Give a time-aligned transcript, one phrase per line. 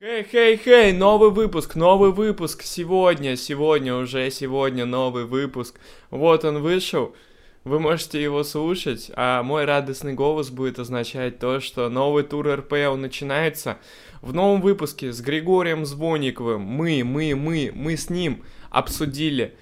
[0.00, 5.74] Хей-хей-хей, новый выпуск, новый выпуск сегодня, сегодня уже, сегодня новый выпуск.
[6.12, 7.16] Вот он вышел,
[7.64, 12.94] вы можете его слушать, а мой радостный голос будет означать то, что новый тур РПЛ
[12.94, 13.78] начинается.
[14.22, 19.56] В новом выпуске с Григорием Звониковым мы, мы, мы, мы с ним обсудили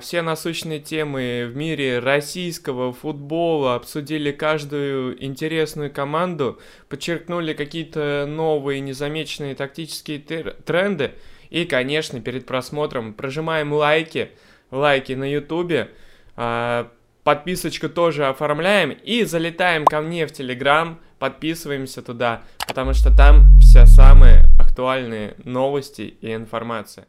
[0.00, 6.58] все насущные темы в мире российского футбола, обсудили каждую интересную команду,
[6.88, 11.12] подчеркнули какие-то новые незамеченные тактические тренды.
[11.50, 14.30] И, конечно, перед просмотром прожимаем лайки,
[14.70, 15.90] лайки на ютубе,
[16.36, 16.90] а,
[17.24, 23.84] подписочку тоже оформляем и залетаем ко мне в Телеграм, подписываемся туда, потому что там вся
[23.86, 27.06] самые актуальные новости и информация.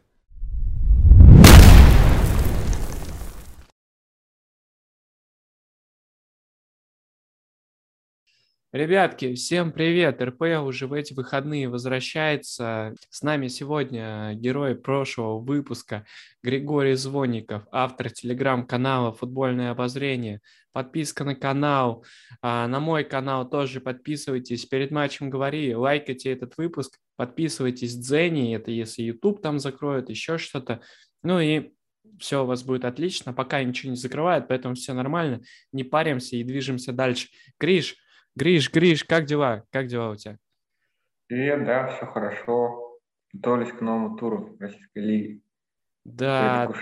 [8.72, 10.22] Ребятки, всем привет!
[10.22, 12.94] РПЛ уже в эти выходные возвращается.
[13.08, 16.06] С нами сегодня герой прошлого выпуска
[16.40, 20.40] Григорий Звонников, автор телеграм-канала «Футбольное обозрение».
[20.70, 22.04] Подписка на канал,
[22.42, 24.66] а, на мой канал тоже подписывайтесь.
[24.66, 30.80] Перед матчем говори, лайкайте этот выпуск, подписывайтесь Дзенни, это если YouTube там закроют, еще что-то.
[31.24, 31.72] Ну и
[32.20, 35.40] все у вас будет отлично, пока ничего не закрывает, поэтому все нормально,
[35.72, 37.30] не паримся и движемся дальше.
[37.58, 37.96] Гриш,
[38.36, 39.64] Гриш, Гриш, как дела?
[39.70, 40.38] Как дела у тебя?
[41.26, 42.98] Привет, да, все хорошо.
[43.32, 45.42] Готовились к новому туру Российской лиги.
[46.04, 46.72] Да,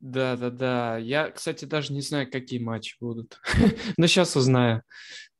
[0.00, 0.96] да, да, да.
[0.98, 3.40] Я, кстати, даже не знаю, какие матчи будут.
[3.96, 4.82] Но сейчас узнаю.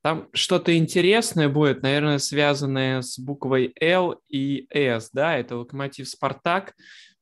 [0.02, 5.36] Там что-то интересное будет, наверное, связанное с буквой Л и С, да?
[5.36, 6.74] Это Локомотив Спартак.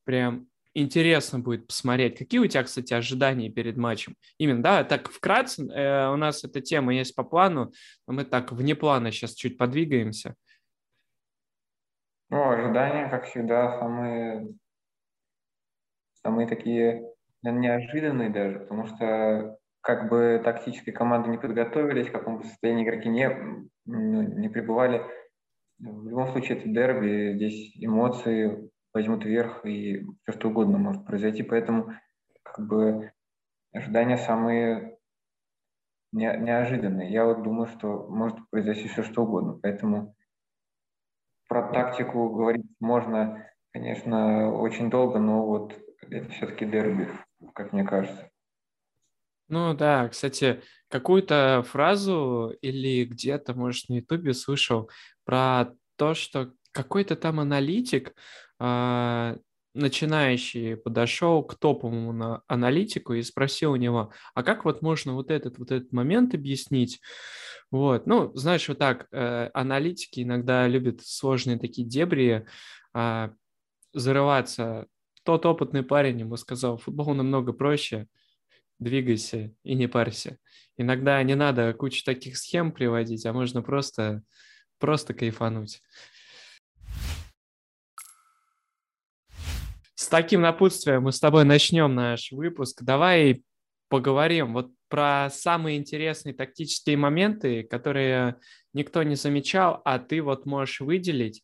[0.03, 2.17] Прям интересно будет посмотреть.
[2.17, 4.15] Какие у тебя, кстати, ожидания перед матчем?
[4.37, 7.71] Именно, да, так вкратце, э, у нас эта тема есть по плану,
[8.07, 10.35] но мы так вне плана сейчас чуть подвигаемся.
[12.29, 14.47] Ну, ожидания, как всегда, самые,
[16.23, 17.03] самые такие
[17.43, 23.09] неожиданные даже, потому что как бы тактической команды не подготовились, в каком бы состоянии игроки
[23.09, 23.29] не,
[23.85, 25.01] ну, не пребывали.
[25.79, 31.43] В любом случае, это дерби, здесь эмоции, возьмут вверх, и все что угодно может произойти.
[31.43, 31.93] Поэтому
[32.43, 33.11] как бы
[33.73, 34.97] ожидания самые
[36.11, 37.11] не, неожиданные.
[37.11, 39.59] Я вот думаю, что может произойти все что угодно.
[39.61, 40.15] Поэтому
[41.47, 45.77] про тактику говорить можно, конечно, очень долго, но вот
[46.09, 47.09] это все-таки дерби,
[47.53, 48.29] как мне кажется.
[49.47, 54.89] Ну да, кстати, какую-то фразу или где-то, может, на Ютубе слышал
[55.25, 58.15] про то, что какой-то там аналитик
[59.73, 65.31] начинающий подошел к топовому на аналитику и спросил у него, а как вот можно вот
[65.31, 66.99] этот вот этот момент объяснить?
[67.69, 72.45] Вот, ну, знаешь, вот так, э, аналитики иногда любят сложные такие дебри
[72.93, 73.29] э,
[73.93, 74.87] зарываться.
[75.23, 78.07] Тот опытный парень ему сказал, футбол намного проще,
[78.79, 80.37] двигайся и не парься.
[80.75, 84.23] Иногда не надо кучу таких схем приводить, а можно просто,
[84.77, 85.81] просто кайфануть.
[90.11, 92.83] Таким напутствием мы с тобой начнем наш выпуск.
[92.83, 93.43] Давай
[93.87, 98.35] поговорим вот про самые интересные тактические моменты, которые
[98.73, 101.43] никто не замечал, а ты вот можешь выделить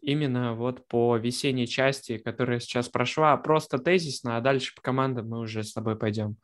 [0.00, 5.38] именно вот по весенней части, которая сейчас прошла, просто тезисно, а дальше по командам мы
[5.38, 6.36] уже с тобой пойдем.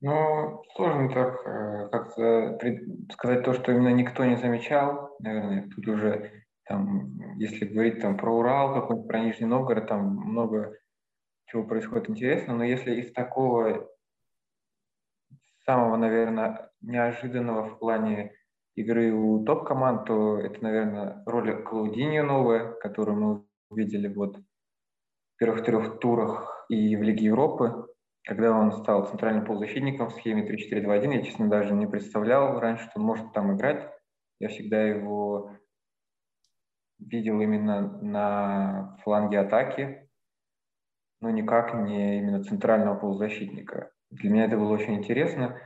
[0.00, 2.58] Ну, сложно так э, как-то
[3.12, 5.14] сказать то, что именно никто не замечал.
[5.18, 6.39] Наверное, тут уже
[6.70, 10.78] там, если говорить там про Урал, какой-нибудь, про Нижний Новгород, там много
[11.46, 13.90] чего происходит интересно, но если из такого
[15.66, 18.34] самого, наверное, неожиданного в плане
[18.76, 25.64] игры у топ-команд, то это, наверное, роль Клаудиньо новая, которую мы увидели вот в первых
[25.64, 27.88] трех турах и в Лиге Европы,
[28.22, 31.14] когда он стал центральным полузащитником в схеме 3-4-2-1.
[31.14, 33.90] Я, честно, даже не представлял раньше, что он может там играть.
[34.38, 35.56] Я всегда его
[37.00, 40.08] видел именно на фланге атаки,
[41.20, 43.90] но никак не именно центрального полузащитника.
[44.10, 45.60] Для меня это было очень интересно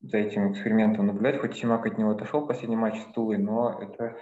[0.00, 3.80] за этим экспериментом наблюдать, хоть Симак от него отошел в последний матч с Тулой, но
[3.80, 4.16] это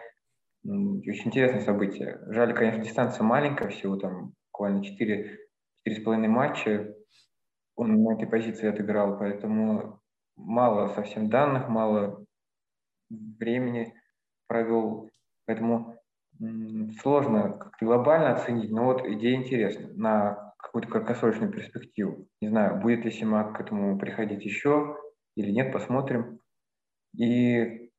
[0.65, 2.21] очень интересное событие.
[2.29, 5.39] Жаль, конечно, дистанция маленькая, всего там буквально 4,
[5.89, 6.95] 4,5 матча
[7.75, 10.01] он на этой позиции отыграл, поэтому
[10.37, 12.25] мало совсем данных, мало
[13.11, 13.95] времени
[14.47, 15.11] провел.
[15.47, 15.92] Поэтому
[17.01, 22.29] сложно как-то глобально оценить, но вот идея интересна на какую-то краткосрочную перспективу.
[22.41, 24.97] Не знаю, будет ли Симак к этому приходить еще
[25.37, 26.41] или нет, посмотрим.
[27.17, 27.91] И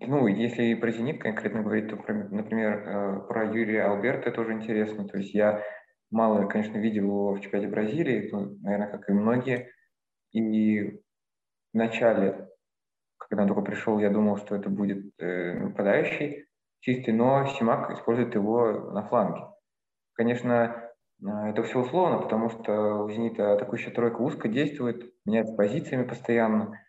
[0.00, 5.08] Ну, если про «Зенит» конкретно говорить, то, например, э, про Юрия Алберта тоже интересно.
[5.08, 5.62] То есть я
[6.10, 9.70] мало, конечно, видел его в чемпионате Бразилии, ну, наверное, как и многие.
[10.32, 11.00] И
[11.72, 12.47] в начале,
[13.18, 16.46] когда он только пришел, я думал, что это будет э, нападающий
[16.80, 19.46] чистый, но Симак использует его на фланге.
[20.14, 26.04] Конечно, э, это все условно, потому что у «Зенита» атакующая тройка узко действует, меняется позициями
[26.04, 26.80] постоянно.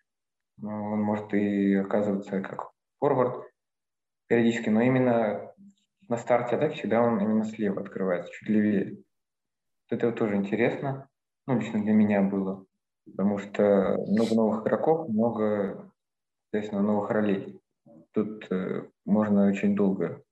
[0.61, 3.49] Он может и оказываться как форвард
[4.27, 5.53] периодически, но именно
[6.07, 9.03] на старте атаки всегда он именно слева открывается, чуть левее.
[9.89, 11.07] Это тоже интересно,
[11.47, 12.65] ну, лично для меня было,
[13.05, 15.88] потому что много новых игроков, много,
[16.51, 17.59] соответственно, новых ролей.
[18.13, 20.23] Тут э, можно очень долго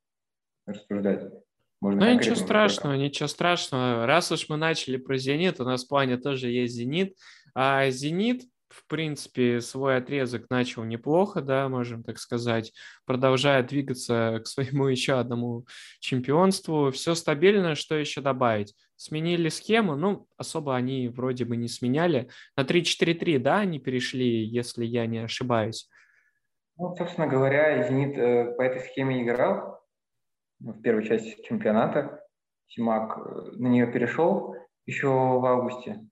[0.66, 1.32] рассуждать.
[1.80, 4.08] Можно ну, ничего страшного, ничего страшного.
[4.08, 7.16] Раз уж мы начали про «Зенит», у нас в плане тоже есть «Зенит»,
[7.54, 12.74] а «Зенит» в принципе, свой отрезок начал неплохо, да, можем так сказать,
[13.06, 15.66] продолжая двигаться к своему еще одному
[16.00, 16.92] чемпионству.
[16.92, 18.76] Все стабильно, что еще добавить?
[18.96, 22.30] Сменили схему, ну, особо они вроде бы не сменяли.
[22.56, 25.88] На 3-4-3, да, они перешли, если я не ошибаюсь.
[26.80, 29.82] Ну, собственно говоря, «Зенит» э, по этой схеме играл
[30.60, 32.24] в первой части чемпионата.
[32.68, 36.06] Симак э, на нее перешел еще в августе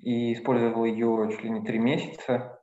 [0.00, 2.62] и использовал ее чуть ли не три месяца.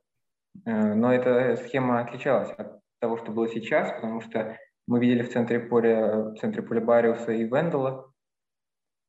[0.64, 4.56] Э, но эта схема отличалась от того, что было сейчас, потому что
[4.86, 8.10] мы видели в центре поля, в центре поля Бариуса и Вендела,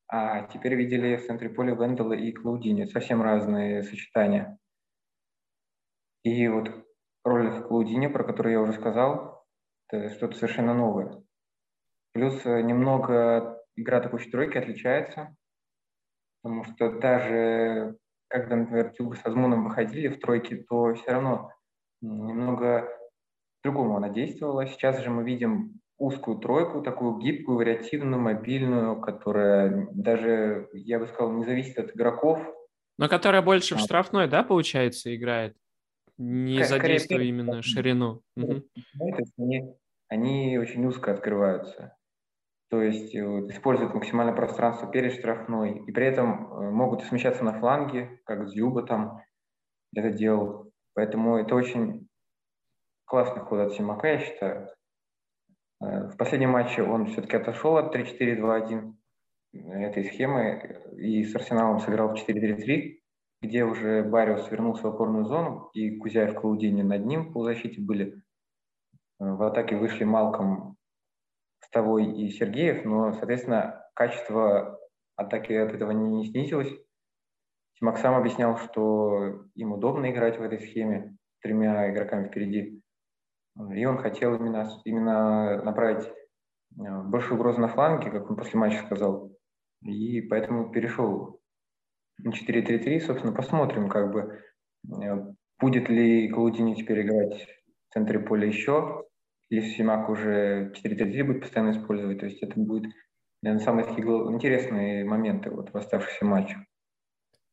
[0.09, 2.83] а теперь видели в центре поля Вендела и Клаудини.
[2.83, 4.59] Совсем разные сочетания.
[6.23, 6.86] И вот
[7.27, 9.45] роль Клаудини, про которую я уже сказал,
[9.89, 11.23] это что-то совершенно новое.
[12.13, 15.35] Плюс э, немного игра такой тройки отличается,
[16.41, 17.97] потому что даже
[18.27, 21.51] когда, например, Тюга с Азмуном выходили в тройке, то все равно
[22.01, 22.87] немного
[23.63, 24.67] другому она действовала.
[24.67, 31.33] Сейчас же мы видим узкую тройку, такую гибкую, вариативную, мобильную, которая даже, я бы сказал,
[31.33, 32.39] не зависит от игроков.
[32.97, 33.77] Но которая больше а.
[33.77, 35.55] в штрафной, да, получается, играет?
[36.17, 38.21] Не задействуя именно ширину.
[38.35, 38.63] Угу.
[39.37, 39.75] Они,
[40.09, 41.97] они очень узко открываются
[42.69, 43.19] то есть э,
[43.49, 48.83] используют максимальное пространство перед штрафной, и при этом э, могут смещаться на фланге, как Зюба
[48.83, 49.21] там
[49.95, 50.71] это делал.
[50.93, 52.07] Поэтому это очень
[53.05, 54.69] классный ход от Симака, я считаю.
[55.81, 58.93] Э, в последнем матче он все-таки отошел от 3-4-2-1
[59.53, 62.99] этой схемы и с Арсеналом сыграл в 4-3-3,
[63.47, 68.21] где уже Бариус вернулся в опорную зону, и Кузяев Клаудини над ним по защите были.
[69.19, 70.75] В атаке вышли Малком
[71.63, 74.79] Стовой и Сергеев, но, соответственно, качество
[75.15, 76.71] атаки от этого не снизилось.
[77.79, 82.81] Тимак сам объяснял, что им удобно играть в этой схеме с тремя игроками впереди.
[83.73, 88.83] И он хотел именно, именно направить э, большую угрозу на фланге, как он после матча
[88.85, 89.31] сказал.
[89.81, 91.36] И поэтому перешел
[92.23, 92.99] 4-3-3.
[93.01, 94.41] Собственно, посмотрим, как бы,
[95.03, 97.47] э, будет ли Клаудини теперь играть
[97.89, 99.05] в центре поля еще,
[99.49, 102.91] если Симак уже 4-3 будет постоянно использовать, то есть это будет,
[103.41, 106.59] наверное, самые такие интересные моменты вот в оставшихся матчах.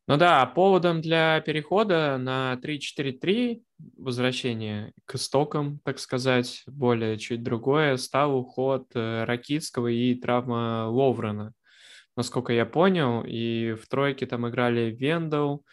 [0.06, 3.62] Ну да, поводом для перехода на 3-4-3,
[3.96, 11.54] возвращение к истокам, так сказать, более чуть другое, стал уход э, Ракитского и травма Ловрена,
[12.16, 13.22] насколько я понял.
[13.26, 15.64] И в тройке там играли Вендел,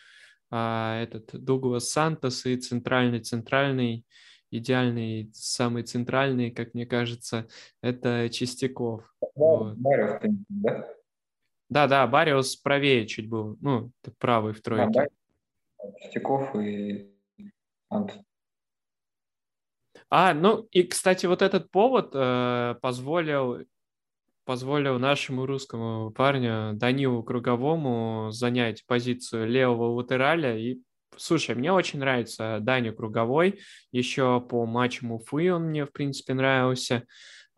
[0.50, 4.06] а, этот Дуглас Сантос и центральный-центральный
[4.52, 7.48] идеальный, самый центральный, как мне кажется,
[7.82, 9.04] это Чистяков.
[9.34, 9.78] Вот.
[9.78, 10.88] Бариус, да?
[11.70, 15.08] Да, да, Бариус правее чуть был, ну, правый в тройке.
[15.78, 17.10] А, Чистяков и
[17.90, 18.20] Ант.
[20.10, 23.66] А, ну и, кстати, вот этот повод э, позволил
[24.46, 30.80] позволил нашему русскому парню Данилу Круговому занять позицию левого латераля и
[31.18, 33.60] Слушай, мне очень нравится Даня Круговой.
[33.92, 37.04] Еще по матчам Уфы он мне, в принципе, нравился.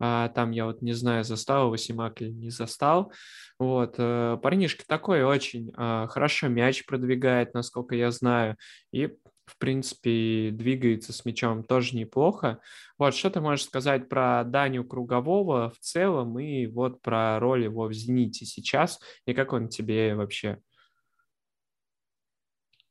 [0.00, 3.12] А, там я вот не знаю, застал его Симак или не застал.
[3.58, 3.94] Вот.
[3.98, 8.56] Э, парнишка такой очень а, хорошо мяч продвигает, насколько я знаю.
[8.92, 9.14] И
[9.46, 12.60] в принципе, двигается с мячом тоже неплохо.
[12.98, 17.86] Вот, что ты можешь сказать про Даню Кругового в целом и вот про роль его
[17.86, 20.58] в «Зените» сейчас, и как он тебе вообще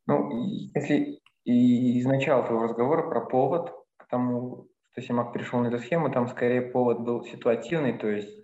[0.05, 0.29] ну,
[0.75, 6.11] если и изначал твоего разговора про повод к тому, что Симак перешел на эту схему,
[6.11, 8.39] там скорее повод был ситуативный, то есть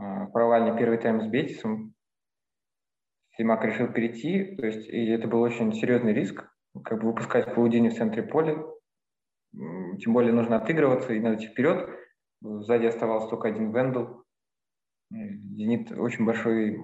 [0.00, 1.94] э, провальный первый тайм с Бетисом.
[3.36, 6.48] Симак решил перейти, то есть и это был очень серьезный риск,
[6.82, 8.56] как бы выпускать Паудини в центре поля.
[9.52, 11.88] тем более нужно отыгрываться и надо идти вперед.
[12.40, 14.24] Сзади оставался только один Вендел.
[15.10, 16.78] Зенит очень большой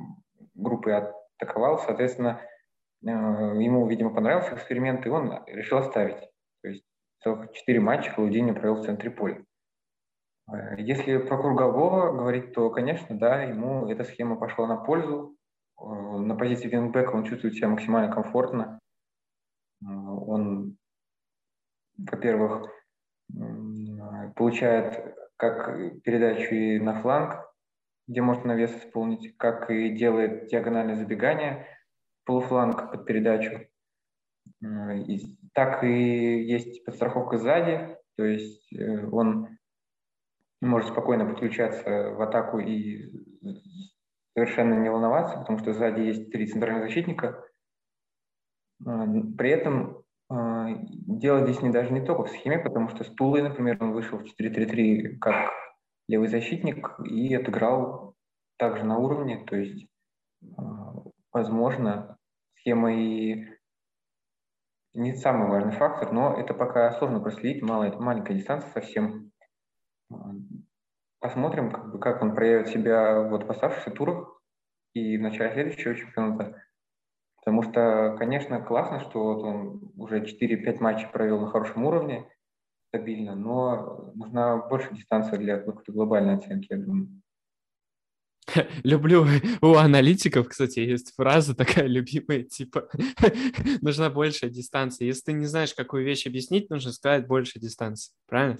[0.54, 2.40] группой атаковал, соответственно,
[3.02, 6.20] э, ему, видимо, понравился эксперимент, и он решил оставить.
[6.62, 6.84] То есть
[7.22, 9.42] целых четыре матча Клаудини провел в центре поля.
[10.50, 15.36] Э, если про Кругового говорить, то, конечно, да, ему эта схема пошла на пользу.
[15.80, 18.78] Э, на позиции вингбека он чувствует себя максимально комфортно.
[19.82, 20.76] Он,
[21.96, 22.68] во-первых,
[24.36, 27.50] получает как передачу и на фланг,
[28.06, 31.66] где может навес исполнить, как и делает диагональное забегание,
[32.24, 33.66] полуфланг под передачу.
[35.54, 39.58] Так и есть подстраховка сзади, то есть э, он
[40.60, 43.10] может спокойно подключаться в атаку и
[44.34, 47.42] совершенно не волноваться, потому что сзади есть три центральных защитника.
[48.84, 53.42] При этом а, дело здесь не даже не только в схеме, потому что с Тулой,
[53.42, 55.50] например, он вышел в 4-3-3 как
[56.06, 58.14] левый защитник и отыграл
[58.56, 59.88] также на уровне, то есть,
[60.56, 60.94] а,
[61.32, 62.16] возможно,
[62.56, 63.48] схема и
[64.94, 69.32] не самый важный фактор, но это пока сложно проследить, малая, маленькая дистанция совсем.
[70.12, 70.16] А,
[71.18, 74.40] посмотрим, как, бы, как он проявит себя вот в оставшихся турах
[74.94, 76.59] и в начале следующего чемпионата.
[77.40, 82.26] Потому что, конечно, классно, что вот он уже 4-5 матчей провел на хорошем уровне,
[82.88, 87.08] стабильно, но нужна больше дистанция для какой-то глобальной оценки, я думаю.
[88.84, 89.26] Люблю
[89.62, 92.88] у аналитиков, кстати, есть фраза такая любимая, типа
[93.80, 95.06] нужна большая дистанция.
[95.06, 98.12] Если ты не знаешь, какую вещь объяснить, нужно сказать больше дистанции.
[98.26, 98.58] Правильно?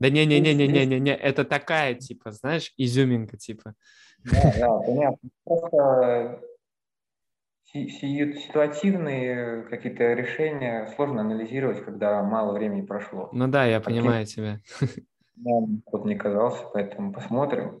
[0.00, 3.74] Да не-не-не-не-не-не, это такая, типа, знаешь, изюминка, типа.
[4.24, 5.30] Да, да, понятно.
[5.44, 6.42] Просто
[7.72, 13.30] ситуативные какие-то решения сложно анализировать, когда мало времени прошло.
[13.32, 14.02] Ну да, я Каким...
[14.02, 14.60] понимаю тебя.
[15.34, 15.50] Да,
[15.90, 17.80] вот не казался, поэтому посмотрим.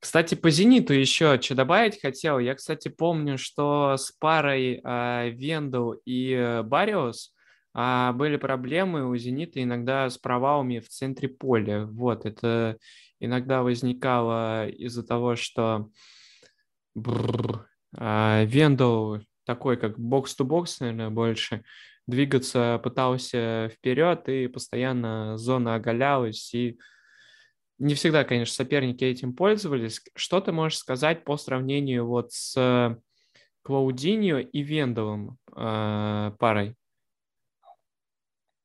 [0.00, 2.38] Кстати, по «Зениту» еще что добавить хотел.
[2.38, 7.34] Я, кстати, помню, что с парой э, Вендел и э, Бариус
[7.76, 11.84] э, были проблемы у «Зенита» иногда с провалами в центре поля.
[11.84, 12.78] Вот, это
[13.20, 15.90] иногда возникало из-за того, что
[16.94, 21.64] Бррр, а, Вендел такой, как бокс-то-бокс, наверное, больше,
[22.06, 26.78] двигаться пытался вперед, и постоянно зона оголялась, и
[27.78, 30.02] не всегда, конечно, соперники этим пользовались.
[30.14, 33.00] Что ты можешь сказать по сравнению вот с
[33.62, 36.76] Клаудиньо и Вендовым э, парой?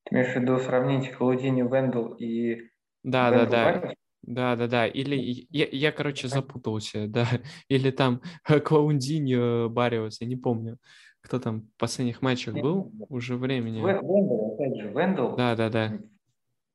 [0.03, 2.69] Ты имеешь в виду сравнить Клаудиньо, Вендел и
[3.03, 3.93] да, Вендел да, да.
[4.27, 4.87] Да, да, да.
[4.87, 7.25] Или я, я, короче, запутался, да.
[7.69, 8.21] Или там
[8.65, 10.77] Клаундиньо Бариус, я не помню.
[11.21, 13.79] Кто там в последних матчах был уже времени.
[13.79, 15.35] Вендел, опять же, Вендел.
[15.35, 15.93] Да, да, да.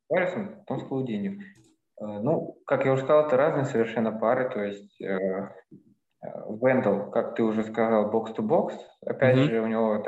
[0.08, 1.40] Бариусом, потом с Клаудиньо.
[2.00, 5.48] Э, ну, как я уже сказал, это разные совершенно пары, то есть э, э,
[6.48, 9.50] Вендел, как ты уже сказал, бокс-то-бокс, опять mm-hmm.
[9.50, 10.04] же, у него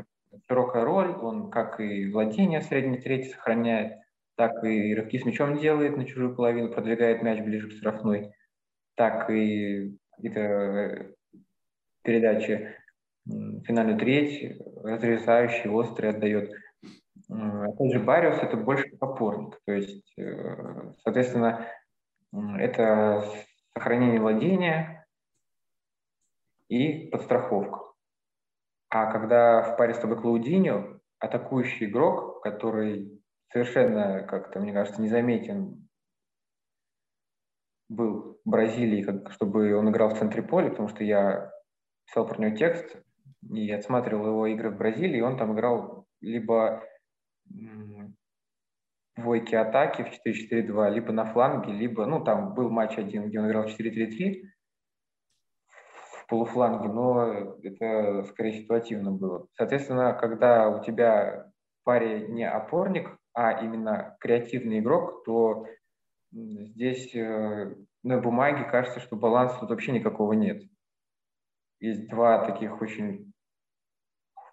[0.49, 4.02] широкая роль, он как и владение средней трети сохраняет,
[4.37, 8.33] так и рывки с мячом делает на чужую половину, продвигает мяч ближе к штрафной,
[8.95, 11.13] так и какие-то
[12.03, 12.77] передачи
[13.27, 16.53] финальную треть, разрезающий, острый отдает.
[17.29, 21.67] Опять же, Бариус это больше опорник, то есть, э, соответственно,
[22.59, 23.25] это
[23.75, 25.07] сохранение владения
[26.69, 27.93] и подстраховка.
[28.89, 33.22] А когда в паре с тобой Клаудиньо, атакующий игрок, который
[33.53, 35.89] совершенно как-то, мне кажется, незаметен
[37.89, 41.53] был в Бразилии, как, чтобы он играл в центре поля, потому что я
[42.07, 42.97] писал про него текст
[43.51, 46.83] и отсматривал его игры в Бразилии, и он там играл либо
[49.17, 53.49] двойки атаки в 4-4-2, либо на фланге, либо, ну, там был матч один, где он
[53.49, 54.45] играл в 4-3-3
[55.67, 59.47] в полуфланге, но это скорее ситуативно было.
[59.53, 65.67] Соответственно, когда у тебя в паре не опорник, а именно креативный игрок, то
[66.33, 70.63] здесь э, на бумаге кажется, что баланса тут вообще никакого нет.
[71.81, 73.33] Есть два таких очень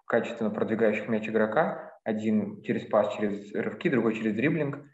[0.06, 1.98] качественно продвигающих мяч игрока.
[2.02, 4.84] Один через пас, через рывки, другой через дриблинг.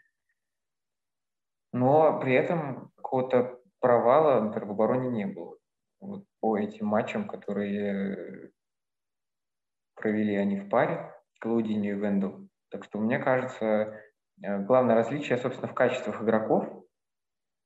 [1.73, 5.57] Но при этом какого-то провала например, в обороне не было.
[6.01, 8.51] Вот по этим матчам, которые
[9.95, 12.46] провели они в паре, Клаудиньо и Вендел.
[12.71, 14.01] Так что, мне кажется,
[14.43, 16.67] э, главное различие, собственно, в качествах игроков,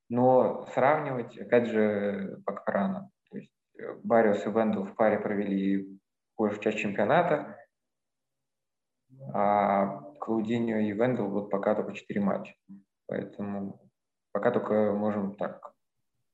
[0.09, 3.11] но сравнивать, опять же, пока рано.
[3.31, 5.99] То есть э, Бариус и Вендел в паре провели
[6.37, 7.57] большую часть чемпионата,
[9.33, 12.55] а Клаудиньо и Вендел вот пока только 4 матча.
[13.07, 13.81] Поэтому
[14.33, 15.73] пока только можем так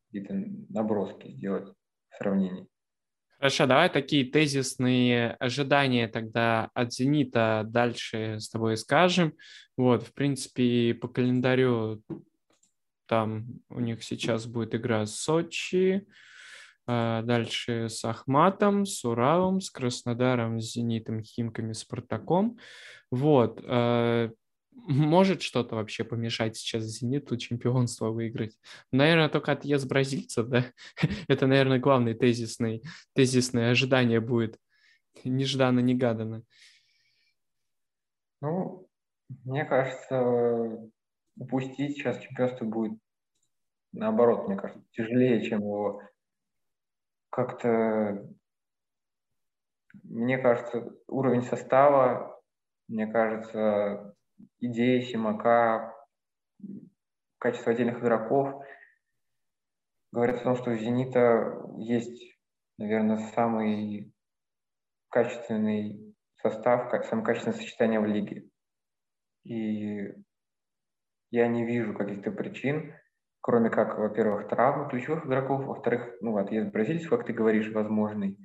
[0.06, 0.34] какие-то
[0.68, 1.72] наброски сделать
[2.10, 2.68] в сравнении.
[3.38, 9.34] Хорошо, давай такие тезисные ожидания тогда от «Зенита» дальше с тобой скажем.
[9.76, 12.02] Вот, в принципе, по календарю
[13.06, 16.06] там у них сейчас будет игра с Сочи,
[16.86, 22.58] а дальше с Ахматом, с Уралом, с Краснодаром, с Зенитом, Химками, Спартаком.
[23.10, 23.60] Вот.
[24.76, 28.58] Может что-то вообще помешать сейчас Зениту чемпионство выиграть?
[28.92, 30.64] Наверное, только отъезд бразильцев, да?
[31.28, 32.82] Это, наверное, главный тезисный,
[33.14, 34.58] тезисное ожидание будет.
[35.24, 36.42] Нежданно-негаданно.
[38.42, 38.88] Ну,
[39.44, 40.90] мне кажется,
[41.36, 42.98] упустить сейчас чемпионство будет
[43.96, 46.02] наоборот, мне кажется, тяжелее, чем его
[47.30, 48.26] как-то...
[50.02, 52.40] Мне кажется, уровень состава,
[52.86, 54.14] мне кажется,
[54.60, 55.94] идеи Симака,
[57.38, 58.62] качество отдельных игроков
[60.12, 62.38] говорят о том, что у «Зенита» есть,
[62.78, 64.12] наверное, самый
[65.10, 68.48] качественный состав, самое качественное сочетание в лиге.
[69.44, 70.14] И
[71.30, 72.94] я не вижу каких-то причин,
[73.40, 78.38] кроме как, во-первых, травмы ключевых игроков, во-вторых, ну, отъезд бразильцев, как ты говоришь, возможный,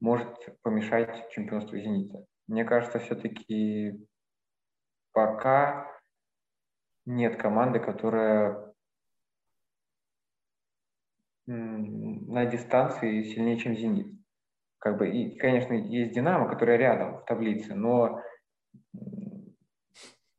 [0.00, 2.24] может помешать чемпионству «Зенита».
[2.46, 4.06] Мне кажется, все-таки
[5.18, 6.00] пока
[7.04, 8.72] нет команды, которая
[11.46, 14.16] на дистанции сильнее, чем «Зенит».
[14.78, 18.22] Как бы, и, конечно, есть «Динамо», которая рядом в таблице, но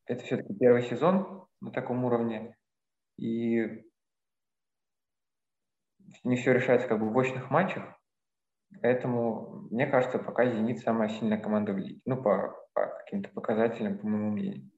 [0.05, 2.55] это все-таки первый сезон на таком уровне,
[3.17, 3.83] и
[6.23, 7.98] не все решается как бы в очных матчах,
[8.81, 13.97] поэтому, мне кажется, пока «Зенит» самая сильная команда в лиге, ну, по, по каким-то показателям,
[13.97, 14.69] по моему мнению.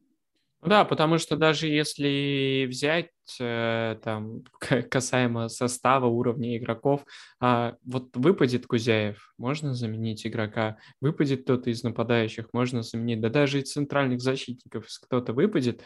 [0.64, 4.44] Ну да, потому что даже если взять э, там
[4.92, 7.04] касаемо состава, уровня игроков,
[7.40, 13.60] а вот выпадет Кузяев, можно заменить игрока, выпадет кто-то из нападающих, можно заменить, да даже
[13.60, 15.82] из центральных защитников, если кто-то выпадет,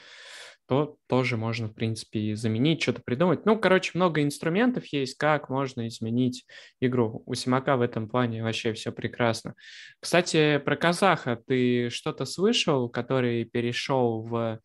[0.68, 3.46] то тоже можно, в принципе, заменить, что-то придумать.
[3.46, 6.46] Ну, короче, много инструментов есть, как можно изменить
[6.80, 7.24] игру.
[7.26, 9.56] У Симака в этом плане вообще все прекрасно.
[10.00, 14.60] Кстати, про казаха ты что-то слышал, который перешел в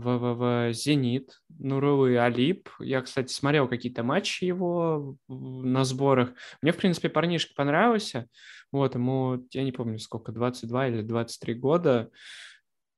[0.00, 2.68] в, в, в «Зенит», Нурулы Алип.
[2.78, 6.30] Я, кстати, смотрел какие-то матчи его на сборах.
[6.62, 8.26] Мне, в принципе, парнишка понравился.
[8.72, 12.10] Вот, ему, я не помню, сколько, 22 или 23 года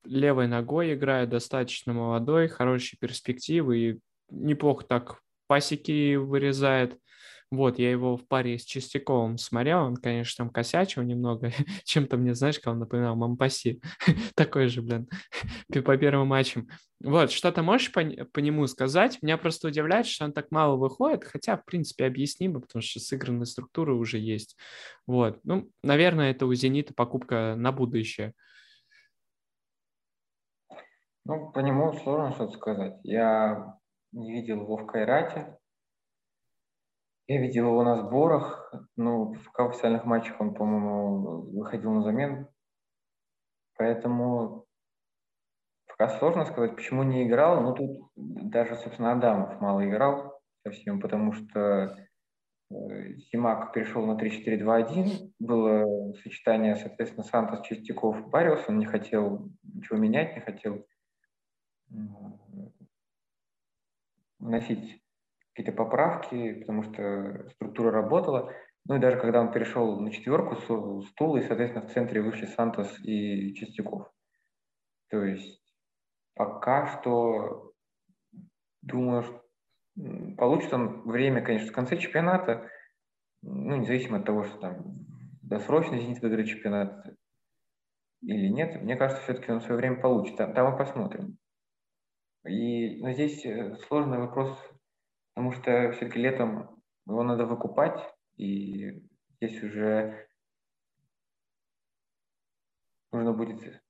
[0.04, 3.98] левой ногой играет, достаточно молодой, хорошие перспективы и
[4.30, 6.98] неплохо так пасеки вырезает.
[7.52, 11.52] Вот, я его в паре с Чистяковым смотрел, он, конечно, там косячил немного,
[11.84, 13.82] чем-то мне, знаешь, как он напоминал Мампаси,
[14.34, 15.06] такой же, блин,
[15.84, 16.66] по первым матчам.
[17.04, 19.18] Вот, что-то можешь по, по нему сказать?
[19.20, 23.44] Меня просто удивляет, что он так мало выходит, хотя, в принципе, объяснимо, потому что сыгранная
[23.44, 24.56] структура уже есть.
[25.06, 28.32] Вот, ну, наверное, это у «Зенита» покупка на будущее.
[31.24, 32.98] Ну, по нему сложно что-то сказать.
[33.04, 33.78] Я
[34.12, 35.56] не видел его в Кайрате.
[37.28, 38.74] Я видел его на сборах.
[38.96, 42.48] Ну, в официальных матчах он, по-моему, выходил на замену.
[43.76, 44.66] Поэтому
[45.86, 47.62] пока сложно сказать, почему не играл.
[47.62, 51.96] Ну, тут даже, собственно, Адамов мало играл совсем, потому что
[52.70, 55.32] э, Симак перешел на 3-4-2-1.
[55.38, 58.68] Было сочетание, соответственно, Сантос, Чистяков, Бариус.
[58.68, 60.84] Он не хотел ничего менять, не хотел
[64.38, 65.02] вносить
[65.54, 68.52] какие-то поправки, потому что структура работала.
[68.84, 72.98] Ну и даже когда он перешел на четверку, стул, и, соответственно, в центре вышли Сантос
[73.04, 74.10] и Чистяков.
[75.08, 75.62] То есть
[76.34, 77.72] пока что,
[78.80, 79.42] думаю, что
[80.36, 82.68] получит он время, конечно, в конце чемпионата,
[83.42, 85.06] ну, независимо от того, что там
[85.42, 87.06] досрочно «Зенит» выиграет чемпионат
[88.22, 90.36] или нет, мне кажется, все-таки он свое время получит.
[90.36, 91.38] Там, там мы посмотрим.
[92.46, 94.58] И, но здесь э, сложный вопрос,
[95.34, 98.00] потому что все-таки летом его надо выкупать,
[98.36, 99.02] и
[99.36, 100.28] здесь уже
[103.12, 103.82] нужно будет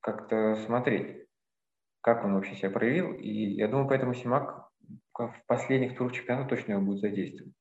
[0.00, 1.26] как-то смотреть,
[2.00, 3.14] как он вообще себя проявил.
[3.14, 4.68] И я думаю, поэтому Симак
[5.14, 7.54] в последних турах чемпионата точно его будет задействовать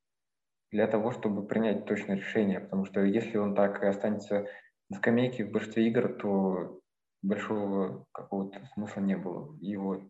[0.71, 2.59] для того, чтобы принять точное решение.
[2.59, 4.47] Потому что если он так и останется
[4.89, 6.80] на скамейке в большинстве игр, то
[7.21, 10.01] большого какого-то смысла не было его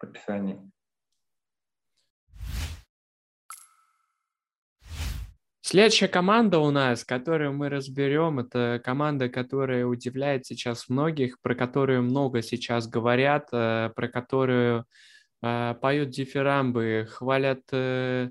[0.00, 0.58] подписании.
[5.62, 12.02] Следующая команда у нас, которую мы разберем, это команда, которая удивляет сейчас многих, про которую
[12.02, 14.84] много сейчас говорят, э, про которую
[15.42, 18.30] э, поют дифирамбы, хвалят э,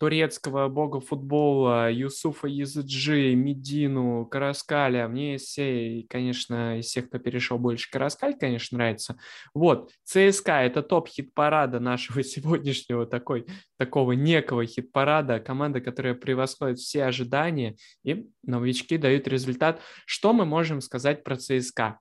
[0.00, 5.06] турецкого бога футбола, Юсуфа Языджи, Медину, Караскаля.
[5.08, 9.18] Мне все, конечно, из всех, кто перешел больше Караскаль, конечно, нравится.
[9.52, 15.38] Вот, ЦСКА– это топ хит-парада нашего сегодняшнего такой, такого некого хит-парада.
[15.38, 19.82] Команда, которая превосходит все ожидания, и новички дают результат.
[20.06, 22.00] Что мы можем сказать про ЦСКА?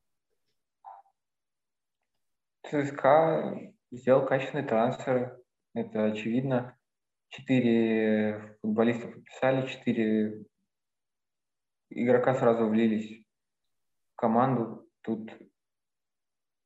[2.65, 5.37] ЦСКА сделал качественный трансфер,
[5.73, 6.78] это очевидно
[7.29, 10.45] четыре футболиста подписали, четыре
[11.89, 13.25] игрока сразу влились
[14.13, 14.87] в команду.
[15.01, 15.31] Тут,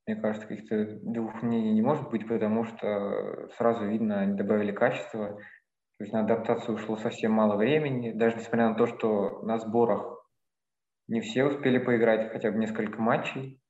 [0.08, 5.40] мне кажется, каких-то двух мнений не может быть, потому что сразу видно, они добавили качество.
[5.98, 10.26] То есть на адаптацию ушло совсем мало времени, даже несмотря на то, что на сборах
[11.08, 13.62] не все успели поиграть хотя бы несколько матчей.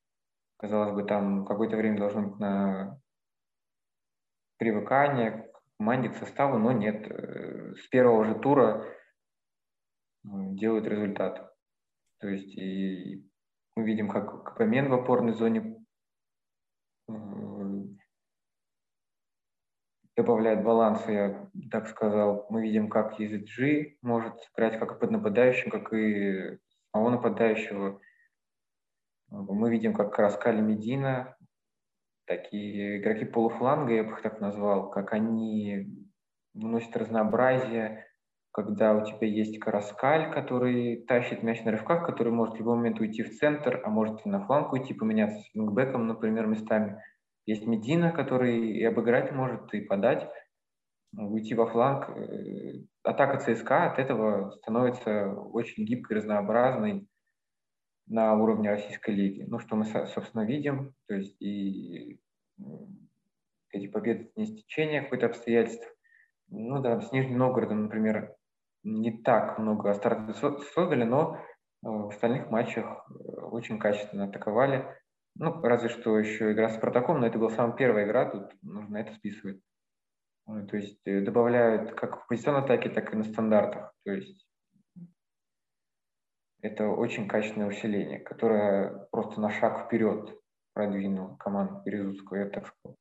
[0.56, 3.00] Казалось бы, там какое-то время должно быть на
[4.56, 7.06] привыкание команде, к составу, но нет.
[7.10, 8.84] Э, с первого же тура
[10.22, 11.54] делают результат.
[12.20, 13.28] То есть и
[13.76, 15.84] мы видим, как Капамен в опорной зоне
[17.08, 17.12] э,
[20.16, 22.46] добавляет баланса, я так сказал.
[22.50, 26.58] Мы видим, как EZG может сыграть как и под нападающим, как и
[26.92, 28.00] самого нападающего.
[29.28, 31.33] Мы видим, как Раскали Медина
[32.26, 35.86] такие игроки полуфланга, я бы их так назвал, как они
[36.54, 38.06] вносят разнообразие,
[38.52, 43.00] когда у тебя есть Караскаль, который тащит мяч на рывках, который может в любой момент
[43.00, 47.02] уйти в центр, а может и на фланг уйти, поменяться с вингбеком, например, местами.
[47.46, 50.30] Есть Медина, который и обыграть может, и подать,
[51.16, 52.08] уйти во фланг.
[52.10, 57.08] Э, атака ЦСКА от этого становится очень гибкой, разнообразной,
[58.06, 59.44] на уровне Российской лиги.
[59.46, 62.20] Ну, что мы, собственно, видим, то есть и
[63.74, 65.86] эти победы не стечение какое-то обстоятельств.
[66.48, 68.34] Ну да, с Нижним Новгородом, например,
[68.84, 70.36] не так много стартов
[70.74, 71.40] создали, но э,
[71.82, 74.86] в остальных матчах э, очень качественно атаковали.
[75.36, 78.98] Ну, разве что еще игра с Спартаком, но это была самая первая игра, тут нужно
[78.98, 79.60] это списывать.
[80.48, 83.92] Э, то есть добавляют как в позиционной атаке, так и на стандартах.
[84.04, 84.46] То есть
[86.64, 90.34] это очень качественное усиление, которое просто на шаг вперед
[90.72, 92.96] продвинуло команду Березутского, я так сказал.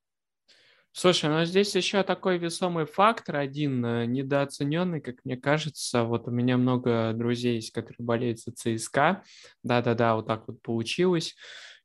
[0.92, 6.04] Слушай, ну здесь еще такой весомый фактор, один э, недооцененный, как мне кажется.
[6.04, 9.24] Вот у меня много друзей есть, которые болеют за ЦСКА.
[9.64, 11.36] Да-да-да, вот так вот получилось.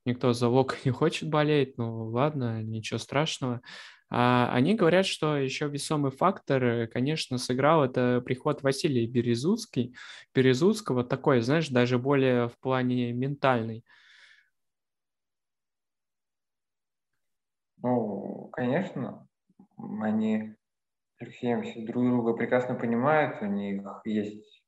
[0.05, 3.63] Никто за Лок не хочет болеть, ну ладно, ничего страшного.
[4.11, 9.95] А они говорят, что еще весомый фактор, э, конечно, сыграл это приход Василия Березуцкий,
[10.35, 13.85] Березуцкого, такой, знаешь, даже более в плане ментальный.
[17.83, 19.27] Ну, конечно,
[19.77, 20.55] они
[21.21, 24.63] Алексеем все друг друга прекрасно понимают, у них есть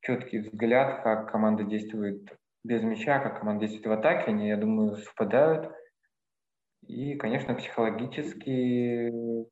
[0.00, 4.96] четкий взгляд, как команда действует без мяча, как команда действует в атаке, они, я думаю,
[4.96, 5.72] совпадают.
[6.88, 9.46] И, конечно, психологические,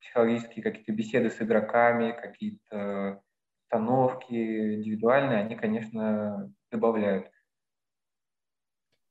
[0.00, 3.22] психологические какие-то беседы с игроками, какие-то
[3.64, 7.30] установки индивидуальные, они, конечно, добавляют.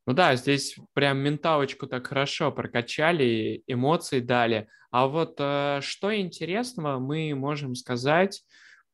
[0.05, 4.67] Ну да, здесь прям менталочку так хорошо прокачали, эмоции дали.
[4.89, 8.43] А вот э, что интересного мы можем сказать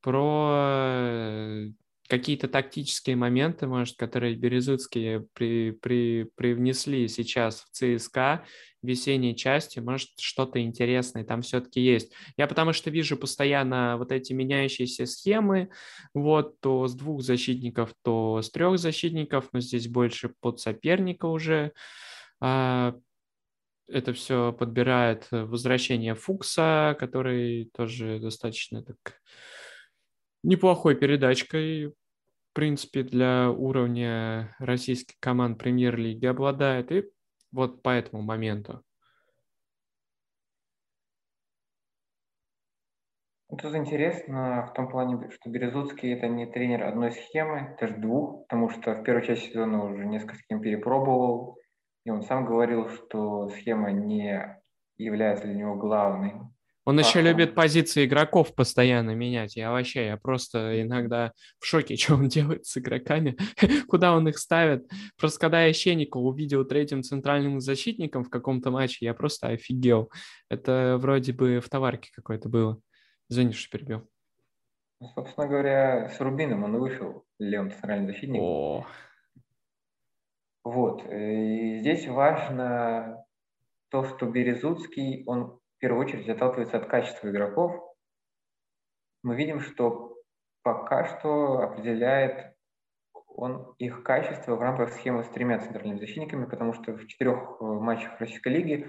[0.02, 1.70] про
[2.08, 8.44] какие-то тактические моменты, может, которые Березуцкие при, при, привнесли сейчас в ЦСКА
[8.82, 12.12] весенней части, может, что-то интересное там все-таки есть.
[12.36, 15.70] Я потому что вижу постоянно вот эти меняющиеся схемы,
[16.14, 21.72] вот, то с двух защитников, то с трех защитников, но здесь больше под соперника уже.
[22.40, 22.94] А,
[23.88, 28.96] это все подбирает возвращение Фукса, который тоже достаточно так
[30.46, 31.92] неплохой передачкой, в
[32.54, 36.92] принципе, для уровня российских команд премьер-лиги обладает.
[36.92, 37.04] И
[37.52, 38.82] вот по этому моменту.
[43.48, 48.68] Тут интересно в том плане, что Березуцкий это не тренер одной схемы, даже двух, потому
[48.70, 51.56] что в первой части сезона уже несколько схем перепробовал,
[52.04, 54.60] и он сам говорил, что схема не
[54.98, 56.34] является для него главной.
[56.86, 59.56] Он еще любит позиции игроков постоянно менять.
[59.56, 63.36] Я вообще, я просто иногда в шоке, что он делает с игроками,
[63.88, 64.88] куда он их ставит.
[65.18, 70.12] Просто когда я Щенникова увидел третьим центральным защитником в каком-то матче, я просто офигел.
[70.48, 72.80] Это вроде бы в товарке какой-то было.
[73.28, 74.08] Извини, что перебил.
[75.00, 78.46] Ну, собственно говоря, с Рубином он вышел, левым центральным защитником.
[78.46, 78.86] О.
[80.62, 81.04] Вот.
[81.04, 83.24] Э, и здесь важно
[83.90, 87.80] то, что Березуцкий, он первую очередь отталкивается от качества игроков.
[89.22, 90.16] Мы видим, что
[90.62, 92.56] пока что определяет
[93.28, 97.64] он их качество в рамках схемы с тремя центральными защитниками, потому что в четырех э,
[97.64, 98.88] матчах Российской лиги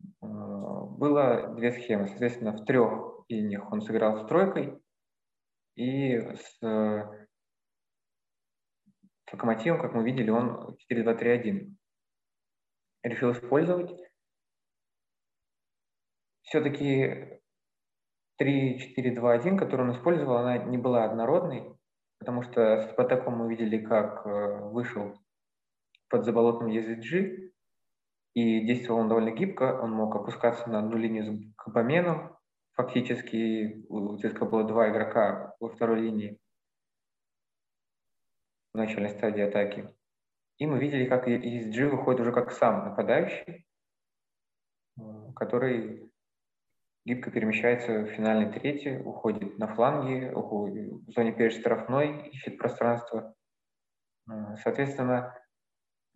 [0.00, 2.08] э, было две схемы.
[2.08, 4.82] Соответственно, в трех из них он сыграл с тройкой
[5.76, 7.22] и с, с
[9.32, 11.76] локомотивом, как мы видели, он 4-2-3-1
[13.04, 14.05] решил использовать.
[16.46, 17.40] Все-таки
[18.40, 21.76] 3-4-2-1, которую он использовал, она не была однородной,
[22.18, 25.18] потому что с Спартаком мы видели, как э, вышел
[26.08, 27.50] под заболотным ESG,
[28.34, 32.38] и действовал он довольно гибко, он мог опускаться на одну линию к обмену,
[32.74, 36.38] фактически у ЦСКА было два игрока во второй линии
[38.72, 39.92] в начальной стадии атаки.
[40.58, 43.66] И мы видели, как ESG выходит уже как сам нападающий,
[44.96, 45.02] э,
[45.34, 46.12] который
[47.06, 53.32] гибко перемещается в финальной трети, уходит на фланги, в зоне перед штрафной, ищет пространство.
[54.28, 55.38] Э, соответственно,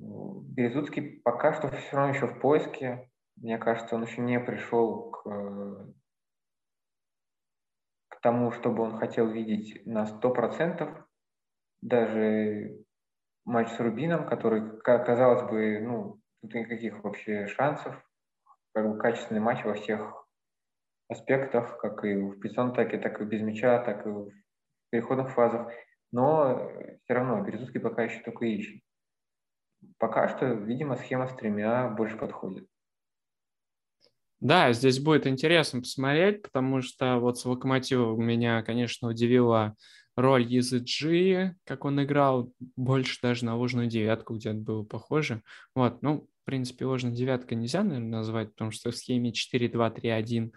[0.00, 3.09] Березуцкий пока что все равно еще в поиске.
[3.37, 5.22] Мне кажется, он еще не пришел к,
[8.09, 11.05] к тому, чтобы он хотел видеть на 100%.
[11.83, 12.85] Даже
[13.44, 17.94] матч с Рубином, который, казалось бы, ну, тут никаких вообще шансов.
[18.72, 20.19] Как бы качественный матч во всех
[21.11, 24.31] аспектах, как и в писон-таке, так и без мяча, так и в
[24.90, 25.70] переходных фазах.
[26.12, 26.70] Но
[27.05, 28.83] все равно Березутский пока еще только ищет.
[29.99, 32.66] Пока что, видимо, схема с тремя больше подходит.
[34.40, 39.77] Да, здесь будет интересно посмотреть, потому что вот с Локомотивом меня, конечно, удивила
[40.16, 45.42] роль EZG, как он играл, больше даже на ложную девятку где-то было похоже.
[45.75, 50.53] Вот, ну, в принципе, ложная девятка нельзя, наверное, назвать, потому что в схеме 4-2-3-1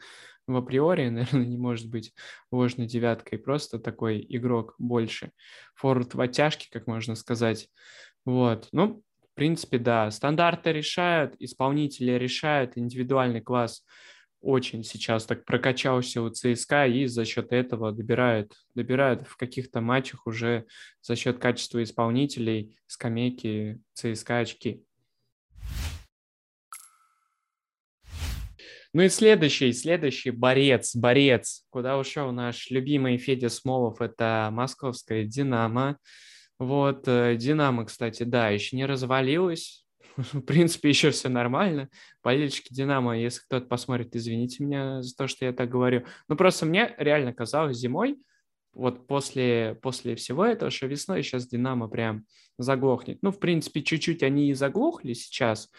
[0.48, 2.14] в априори, наверное, не может быть
[2.52, 5.32] ложной девяткой, просто такой игрок больше.
[5.76, 7.70] Форвард в оттяжке, как можно сказать.
[8.26, 13.84] Вот, ну, в принципе, да, стандарты решают, исполнители решают, индивидуальный класс
[14.44, 20.28] очень сейчас так прокачался у ЦСКА и за счет этого добирают, добирают в каких-то матчах
[20.28, 20.66] уже
[21.02, 24.84] за счет качества исполнителей скамейки ЦСКА очки.
[28.96, 35.98] Ну и следующий, следующий борец, борец, куда ушел наш любимый Федя Смолов, это московская «Динамо».
[36.60, 39.84] Вот, э, «Динамо», кстати, да, еще не развалилась,
[40.16, 41.90] в принципе, еще все нормально.
[42.24, 46.06] Болельщики «Динамо», если кто-то посмотрит, извините меня за то, что я так говорю.
[46.28, 48.20] Ну, просто мне реально казалось зимой,
[48.74, 52.26] вот после, после всего этого, что весной сейчас «Динамо» прям
[52.60, 53.18] заглохнет.
[53.24, 55.72] Ну, в принципе, чуть-чуть они и заглохли сейчас.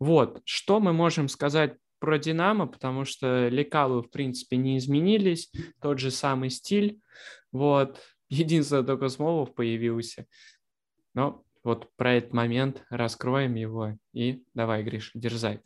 [0.00, 5.98] Вот, что мы можем сказать про Динамо, потому что лекалы, в принципе, не изменились, тот
[5.98, 7.00] же самый стиль,
[7.52, 10.26] вот, единственное, только Смолов появился.
[11.14, 15.60] Но вот про этот момент раскроем его и давай, Гриш, дерзай.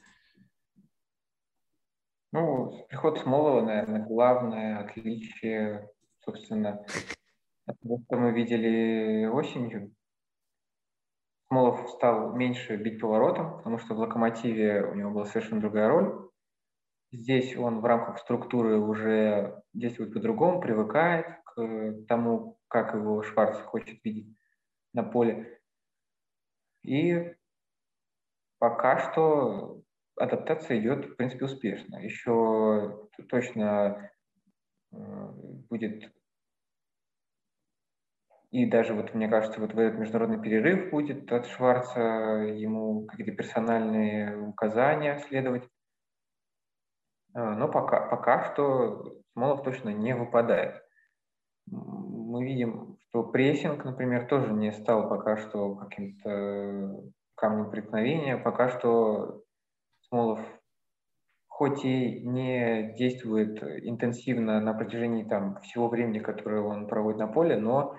[2.33, 5.91] Ну, приход Смолова, наверное, главное отличие,
[6.21, 6.85] собственно,
[7.67, 9.93] от того, что мы видели осенью.
[11.51, 16.31] Смолов стал меньше бить поворотом, потому что в «Локомотиве» у него была совершенно другая роль.
[17.11, 23.99] Здесь он в рамках структуры уже действует по-другому, привыкает к тому, как его Шварц хочет
[24.05, 24.33] видеть
[24.95, 25.61] на поле.
[26.85, 27.35] И
[28.61, 29.83] пока что
[30.15, 31.97] адаптация идет, в принципе, успешно.
[31.97, 34.13] Еще точно
[34.93, 34.97] э,
[35.69, 36.13] будет
[38.51, 43.33] и даже вот, мне кажется, вот в этот международный перерыв будет от Шварца ему какие-то
[43.33, 45.69] персональные указания следовать.
[47.33, 50.83] А, но пока, пока что Смолов точно не выпадает.
[51.71, 57.05] Мы видим, что прессинг, например, тоже не стал пока что каким-то
[57.37, 58.37] камнем преткновения.
[58.37, 59.45] Пока что
[60.09, 60.41] Смолов
[61.47, 67.57] хоть и не действует интенсивно на протяжении там, всего времени, которое он проводит на поле,
[67.57, 67.95] но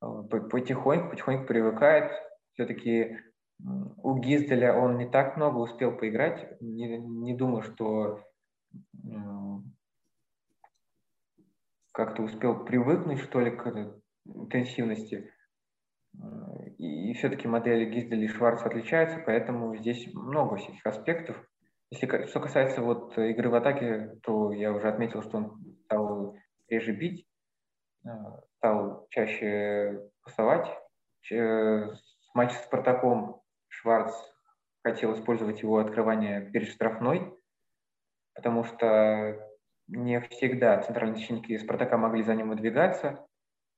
[0.00, 2.12] потихоньку, потихоньку привыкает.
[2.52, 3.18] Все-таки
[3.60, 6.60] у Гизделя он не так много успел поиграть.
[6.60, 8.22] Не, не думаю, что
[11.92, 13.66] как-то успел привыкнуть, что ли, к
[14.24, 15.32] интенсивности.
[16.14, 21.36] Э, и, и все-таки модели Гизделя и Шварца отличаются, поэтому здесь много всяких аспектов.
[21.90, 26.36] Если что касается вот игры в атаке, то я уже отметил, что он стал
[26.68, 27.26] реже бить.
[28.56, 30.66] Стал чаще пасовать.
[31.30, 34.14] С матча с Спартаком Шварц
[34.82, 37.34] хотел использовать его открывание перед штрафной,
[38.34, 39.38] потому что
[39.88, 43.26] не всегда центральные защитники Спартака могли за ним выдвигаться,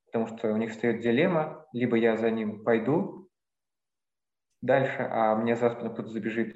[0.07, 3.29] потому что у них стоит дилемма, либо я за ним пойду
[4.61, 6.55] дальше, а мне за спину кто-то забежит,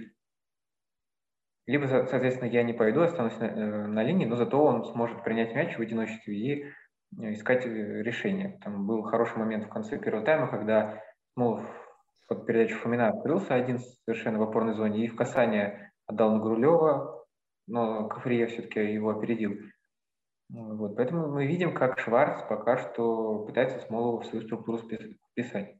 [1.67, 5.55] либо, соответственно, я не пойду, останусь на, э, на линии, но зато он сможет принять
[5.55, 6.73] мяч в одиночестве и э,
[7.19, 8.59] искать э, решение.
[8.63, 11.03] Там был хороший момент в конце первого тайма, когда
[11.35, 11.63] Смолов
[12.29, 17.27] под передачу Фомина открылся один совершенно в опорной зоне и в касание отдал на Гурулева,
[17.67, 19.59] но Кафрия все-таки его опередил.
[20.49, 25.77] Вот, поэтому мы видим, как Шварц пока что пытается Смолова в свою структуру вписать.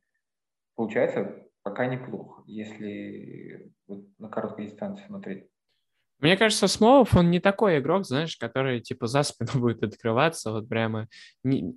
[0.75, 5.49] Получается пока неплохо, если вот на короткой дистанции смотреть.
[6.21, 10.69] Мне кажется, Смолов, он не такой игрок, знаешь, который типа за спину будет открываться, вот
[10.69, 11.09] прямо.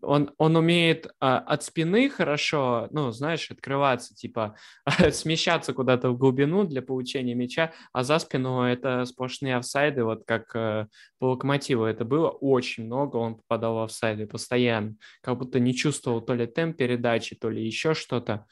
[0.01, 4.55] Он, он умеет а, от спины хорошо, ну, знаешь, открываться, типа
[5.11, 10.55] смещаться куда-то в глубину для получения мяча, а за спину это сплошные офсайды, вот как
[10.55, 10.87] а,
[11.19, 16.21] по локомотиву это было очень много, он попадал в офсайды постоянно, как будто не чувствовал
[16.21, 18.45] то ли темп передачи, то ли еще что-то.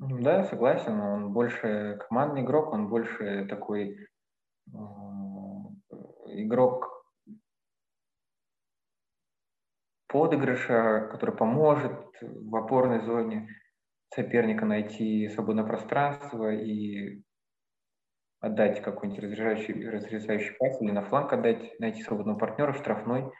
[0.00, 0.98] Да, согласен.
[0.98, 4.78] Он больше командный игрок, он больше такой э,
[6.26, 7.04] игрок
[10.08, 13.48] подыгрыша, который поможет в опорной зоне
[14.14, 17.22] соперника найти свободное пространство и
[18.40, 23.30] отдать какой-нибудь разрезающий, разрезающий пас или на фланг отдать, найти свободного партнера в штрафной,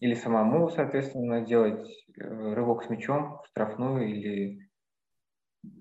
[0.00, 4.67] или самому, соответственно, делать э, рывок с мячом в штрафную или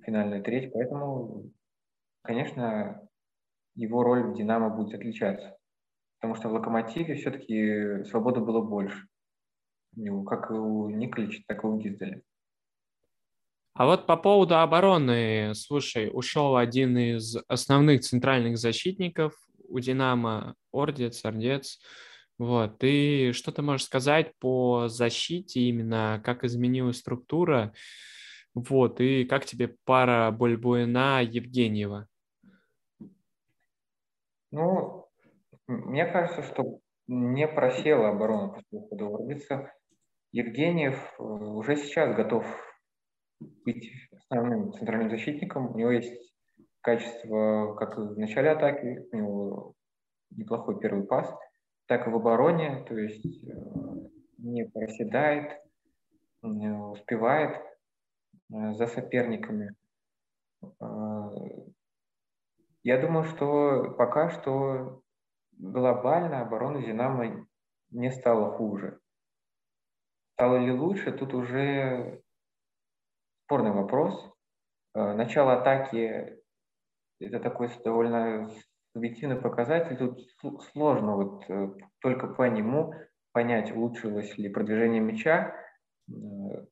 [0.05, 1.51] финальную треть, поэтому,
[2.23, 3.07] конечно,
[3.75, 5.57] его роль в «Динамо» будет отличаться.
[6.19, 9.07] Потому что в «Локомотиве» все-таки свободы было больше.
[10.27, 12.21] Как и у Николича, так и у Гизделя.
[13.73, 19.35] А вот по поводу обороны, слушай, ушел один из основных центральных защитников
[19.67, 21.79] у «Динамо», Ордец, Ордец.
[22.39, 27.73] Вот, ты что ты можешь сказать по защите именно, как изменилась структура?
[28.53, 32.07] Вот, и как тебе пара Бульбуина Евгеньева?
[34.51, 35.07] Ну,
[35.67, 39.73] мне кажется, что не просела оборона после ухода Орбица.
[40.31, 42.45] Евгеньев э, уже сейчас готов
[43.39, 45.73] быть основным центральным защитником.
[45.73, 46.33] У него есть
[46.81, 49.73] качество как в начале атаки, у него
[50.31, 51.33] неплохой первый пас,
[51.85, 53.53] так и в обороне, то есть э,
[54.37, 55.61] не проседает,
[56.41, 57.61] успевает.
[58.53, 59.75] Э, за соперниками.
[60.61, 61.29] Э,
[62.83, 65.01] я думаю, что пока что
[65.51, 67.45] глобально оборона «Динамо»
[67.89, 68.99] не стала хуже.
[70.33, 72.21] Стало ли лучше, тут уже
[73.45, 74.31] спорный вопрос.
[74.93, 76.41] Э, начало атаки–
[77.19, 78.49] это такой довольно
[78.93, 79.97] субъективный показатель.
[79.97, 81.45] Тут сложно вот
[81.99, 82.93] только по нему
[83.33, 85.53] понять, улучшилось ли продвижение мяча.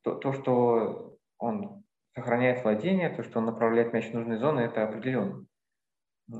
[0.02, 4.84] То, то что он сохраняет владение, то, что он направляет мяч в нужные зоны, это
[4.84, 5.46] определенно.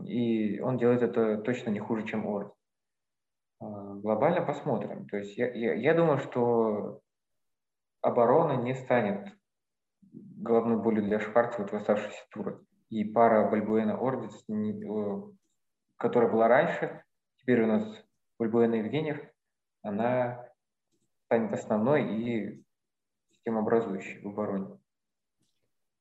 [0.04, 2.52] И он делает это точно не хуже, чем Орд.
[3.60, 5.06] А, глобально посмотрим.
[5.06, 7.00] То есть я, я, я думаю, что
[8.00, 9.32] оборона не станет
[10.12, 12.64] головной болью для Шварца вот в оставшейся туры.
[12.88, 14.44] И пара Бальбуэна Ордец,
[15.96, 17.02] которая была раньше,
[17.38, 18.06] теперь у нас
[18.38, 19.20] Бальбуэна Евгеньев,
[19.82, 20.48] она
[21.24, 22.64] станет основной и
[23.30, 24.78] системообразующей в обороне.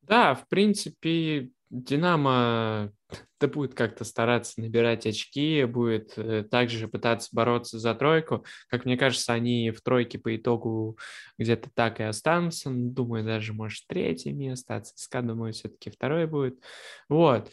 [0.08, 2.92] Да, в принципе, Динамо
[3.40, 8.46] да будет как-то стараться набирать очки, будет э, также пытаться бороться за тройку.
[8.70, 10.98] Как мне кажется, они в тройке по итогу
[11.38, 12.70] где-то так и останутся.
[12.72, 16.64] Думаю, даже, может, третье место, а ЦСКА, думаю, все-таки второе будет.
[17.10, 17.52] Вот.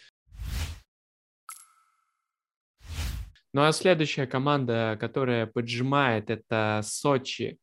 [3.55, 7.59] Ну а следующая команда, которая поджимает, это Сочи.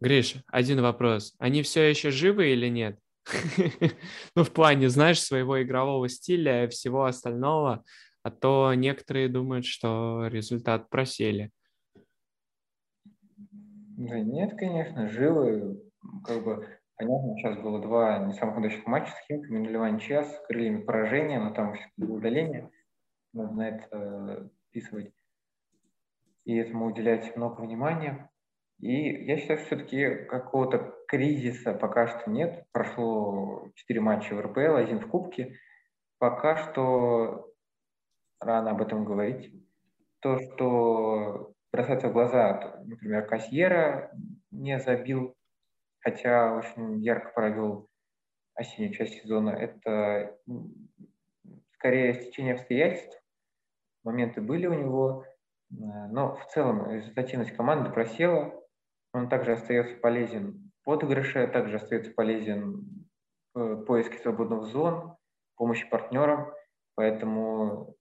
[0.00, 1.34] Гриша, один вопрос.
[1.38, 2.98] Они все еще живы или нет?
[4.34, 7.84] Ну, в плане, знаешь, своего игрового стиля и всего остального,
[8.22, 11.50] а то некоторые думают, что результат просели.
[13.96, 15.80] Да нет, конечно, живы.
[16.24, 20.46] Как бы понятно, сейчас было два не самых удачных матча с Химками, нулевая ничья с
[20.46, 22.70] крыльями поражения, но там все-таки удаление.
[23.32, 25.12] Нужно это э, вписывать.
[26.44, 28.30] И этому уделять много внимания.
[28.80, 32.66] И я считаю, что все-таки какого-то кризиса пока что нет.
[32.72, 35.58] Прошло 4 матча в РПЛ, один в Кубке.
[36.18, 37.52] Пока что
[38.40, 39.52] рано об этом говорить.
[40.20, 44.10] То, что бросается в глаза, например, Кассьера
[44.50, 45.34] не забил,
[46.00, 47.88] хотя очень ярко провел
[48.54, 49.50] осеннюю часть сезона.
[49.50, 50.38] Это
[51.74, 53.22] скорее стечение обстоятельств.
[54.04, 55.24] Моменты были у него,
[55.70, 58.54] но в целом результативность команды просела.
[59.16, 63.08] Он также остается полезен в подыгрыше, также остается полезен
[63.54, 65.16] в поиске свободных зон,
[65.56, 66.52] помощи партнерам.
[66.96, 67.96] Поэтому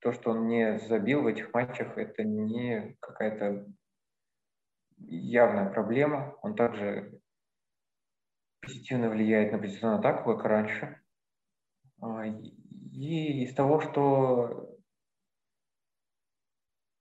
[0.00, 3.66] то, что он не забил в этих матчах, это не какая-то
[4.98, 6.36] явная проблема.
[6.42, 7.22] Он также
[8.60, 11.00] позитивно влияет на позиционную атаку, как раньше.
[12.02, 14.67] А, и из того, что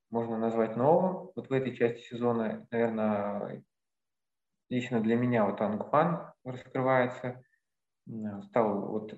[0.10, 3.64] можно назвать новым, вот в этой части сезона, наверное,
[4.70, 7.42] лично для меня вот Ангфан раскрывается,
[8.44, 9.14] стал вот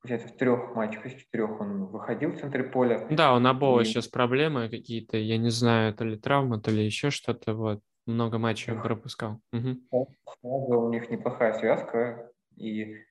[0.00, 3.06] получается, в трех матчах из четырех он выходил в центре поля.
[3.10, 3.84] Да, у Набова и...
[3.84, 7.82] сейчас проблемы какие-то, я не знаю, то ли травма, то ли еще что-то, вот.
[8.06, 9.38] Много матчей он пропускал.
[9.52, 10.08] Угу.
[10.40, 13.04] У них неплохая связка, и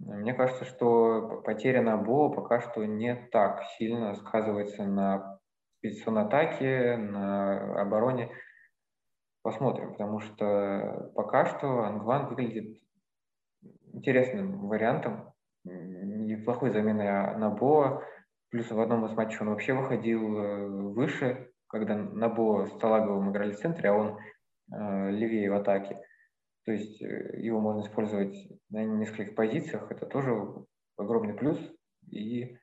[0.00, 5.38] мне кажется, что потеря Набова пока что не так сильно сказывается на
[5.82, 8.30] позиционной атаке, на обороне.
[9.42, 12.78] Посмотрим, потому что пока что Ангван выглядит
[13.92, 15.32] интересным вариантом
[15.64, 18.02] неплохой заменой Набоа.
[18.50, 23.52] Плюс в одном из матчей он вообще выходил э, выше, когда Набо с Талаговым играли
[23.52, 24.18] в центре, а он
[24.72, 26.00] э, левее в атаке.
[26.64, 28.36] То есть э, его можно использовать
[28.68, 29.90] на нескольких позициях.
[29.90, 30.32] Это тоже
[30.96, 31.58] огромный плюс.
[32.10, 32.56] И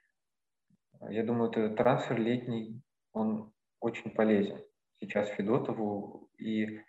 [1.09, 2.81] я думаю, этот трансфер летний,
[3.13, 4.59] он очень полезен
[4.99, 6.29] сейчас Федотову.
[6.37, 6.81] И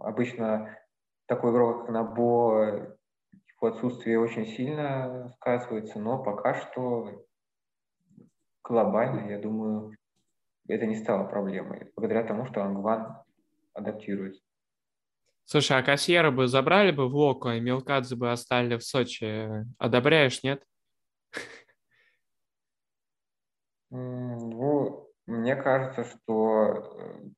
[0.00, 0.78] обычно
[1.26, 2.96] такой игрок, как Набо,
[3.66, 7.24] отсутствие очень сильно сказывается, но пока что
[8.62, 9.96] глобально, я думаю,
[10.68, 13.22] это не стало проблемой, благодаря тому, что Ангван
[13.72, 14.43] адаптируется.
[15.46, 19.64] Слушай, а Кассьера бы забрали бы в Локу, а Мелкадзе бы оставили в Сочи.
[19.78, 20.64] Одобряешь, нет?
[23.90, 27.28] Ну, мне кажется, что э,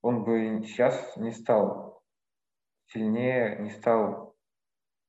[0.00, 2.02] он бы сейчас не стал
[2.86, 4.36] сильнее, не стал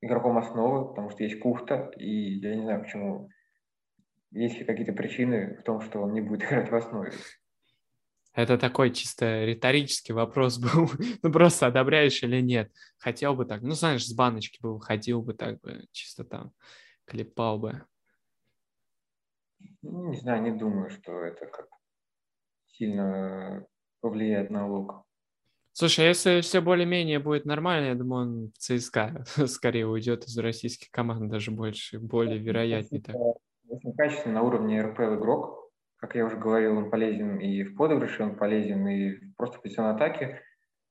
[0.01, 3.29] игроком основы, потому что есть Кухта, и я не знаю, почему.
[4.31, 7.11] Есть ли какие-то причины в том, что он не будет играть в основе?
[8.33, 10.89] Это такой чисто риторический вопрос был.
[11.21, 12.71] ну, просто одобряешь или нет.
[12.97, 13.61] Хотел бы так.
[13.61, 16.51] Ну, знаешь, с баночки бы выходил бы так бы, чисто там
[17.05, 17.83] клепал бы.
[19.81, 21.67] Не знаю, не думаю, что это как
[22.67, 23.65] сильно
[23.99, 25.05] повлияет на лук.
[25.73, 30.37] Слушай, а если все более-менее будет нормально, я думаю, он в ЦСКА скорее уйдет из
[30.37, 33.15] российских команд, даже больше, более вероятнее так.
[33.67, 35.60] Очень качественный на уровне РПЛ игрок.
[36.01, 39.93] Как я уже говорил, он полезен и в подыгрыше, он полезен и просто в позиционной
[39.93, 40.41] атаке.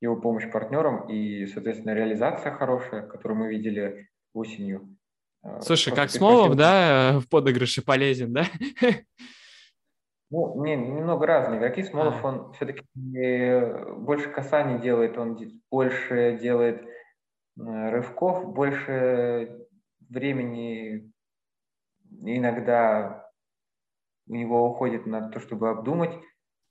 [0.01, 4.97] Его помощь партнерам и, соответственно, реализация хорошая, которую мы видели осенью.
[5.43, 8.45] Э, Слушай, просто как Смолов, да, в подыгрыше полезен, да?
[10.31, 11.83] Ну, не, немного разные игроки.
[11.83, 15.37] Смолов, он все-таки больше касаний делает, он
[15.73, 19.67] больше делает э, рывков, больше
[20.09, 21.13] времени
[22.23, 23.30] иногда
[24.31, 26.15] у него уходит на то, чтобы обдумать.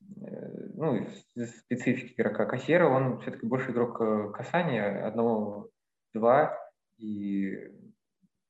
[0.02, 1.06] Э, ну,
[1.36, 6.58] специфики игрока Кассера, он все-таки больше игрок э, касания, одного-два,
[6.98, 7.54] и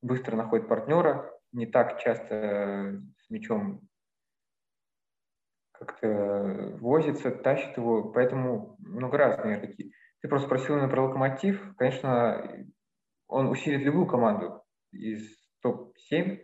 [0.04, 3.82] быстро находит партнера, не так часто с мячом
[5.72, 9.92] как-то возится, тащит его, поэтому много разные игроки.
[10.22, 11.76] Ты просто спросил именно про локомотив.
[11.78, 12.68] Конечно,
[13.28, 15.26] он усилит любую команду из
[15.62, 16.42] топ-7,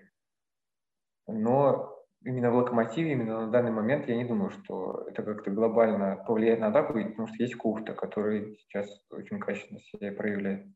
[1.28, 1.95] но
[2.26, 6.60] именно в локомотиве, именно на данный момент я не думаю, что это как-то глобально повлияет
[6.60, 10.68] на атаку, потому что есть Кухта, который сейчас очень качественно себя проявляет.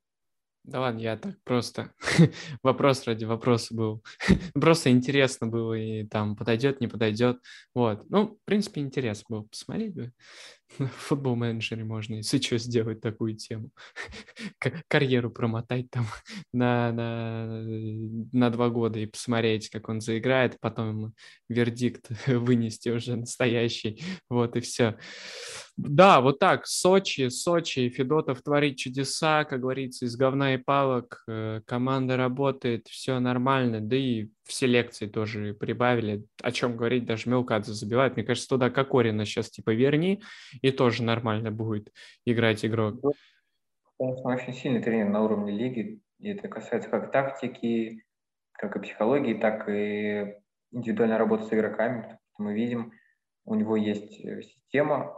[0.63, 1.93] Да ладно, я так просто.
[2.63, 4.03] Вопрос ради вопроса был.
[4.53, 7.39] просто интересно было, и там подойдет, не подойдет.
[7.73, 8.07] Вот.
[8.09, 10.13] Ну, в принципе, интересно было посмотреть бы.
[10.77, 13.71] В футбол менеджере можно, если что, сделать такую тему.
[14.87, 16.05] Карьеру промотать там
[16.53, 17.63] на, на,
[18.31, 21.13] на два года и посмотреть, как он заиграет, потом
[21.47, 24.03] вердикт вынести уже настоящий.
[24.29, 24.97] Вот и все.
[25.77, 26.67] Да, вот так.
[26.67, 31.23] Сочи, Сочи, Федотов творит чудеса, как говорится, из говна и палок.
[31.27, 33.79] Э, команда работает, все нормально.
[33.79, 36.25] Да и в селекции тоже прибавили.
[36.41, 38.15] О чем говорить, даже Мелкадзе забивает.
[38.15, 40.23] Мне кажется, туда Кокорина сейчас типа верни,
[40.61, 41.93] и тоже нормально будет
[42.25, 42.95] играть игрок.
[43.99, 46.01] Конечно, очень сильный тренер на уровне лиги.
[46.17, 48.03] И это касается как тактики,
[48.53, 50.35] как и психологии, так и
[50.71, 52.17] индивидуальной работы с игроками.
[52.39, 52.91] мы видим,
[53.45, 55.15] у него есть э, система,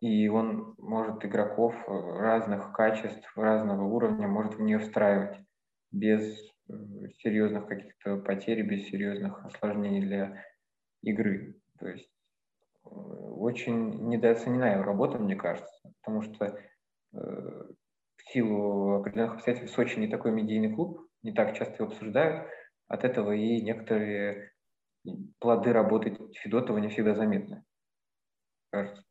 [0.00, 5.38] и он может игроков разных качеств, разного уровня, может в нее встраивать
[5.92, 6.50] без
[7.18, 10.44] серьезных каких-то потерь, без серьезных осложнений для
[11.02, 11.60] игры.
[11.78, 12.10] То есть
[12.84, 16.58] очень недооценена его работа, мне кажется, потому что э,
[17.12, 22.48] в силу определенных обстоятельств Сочи не такой медийный клуб, не так часто его обсуждают,
[22.88, 24.52] от этого и некоторые
[25.38, 27.64] плоды работы Федотова не всегда заметны,
[28.70, 29.04] кажется.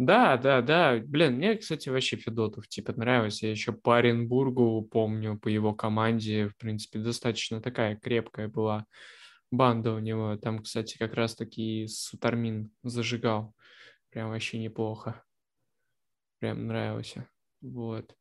[0.00, 0.98] Да, да, да.
[1.04, 3.44] Блин, мне, кстати, вообще Федотов типа нравился.
[3.46, 8.86] Я еще по Оренбургу помню, по его команде, в принципе, достаточно такая крепкая была
[9.50, 10.36] банда у него.
[10.38, 13.54] Там, кстати, как раз-таки Сутармин зажигал.
[14.10, 15.22] Прям вообще неплохо.
[16.38, 17.28] Прям нравился.
[17.60, 18.16] Вот.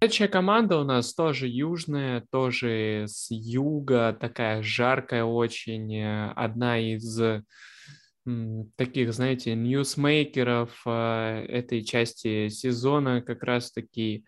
[0.00, 5.92] Следующая команда у нас тоже южная, тоже с юга, такая жаркая очень.
[5.96, 7.20] Э, одна из
[8.76, 14.24] таких, знаете, ньюсмейкеров э, этой части сезона как раз-таки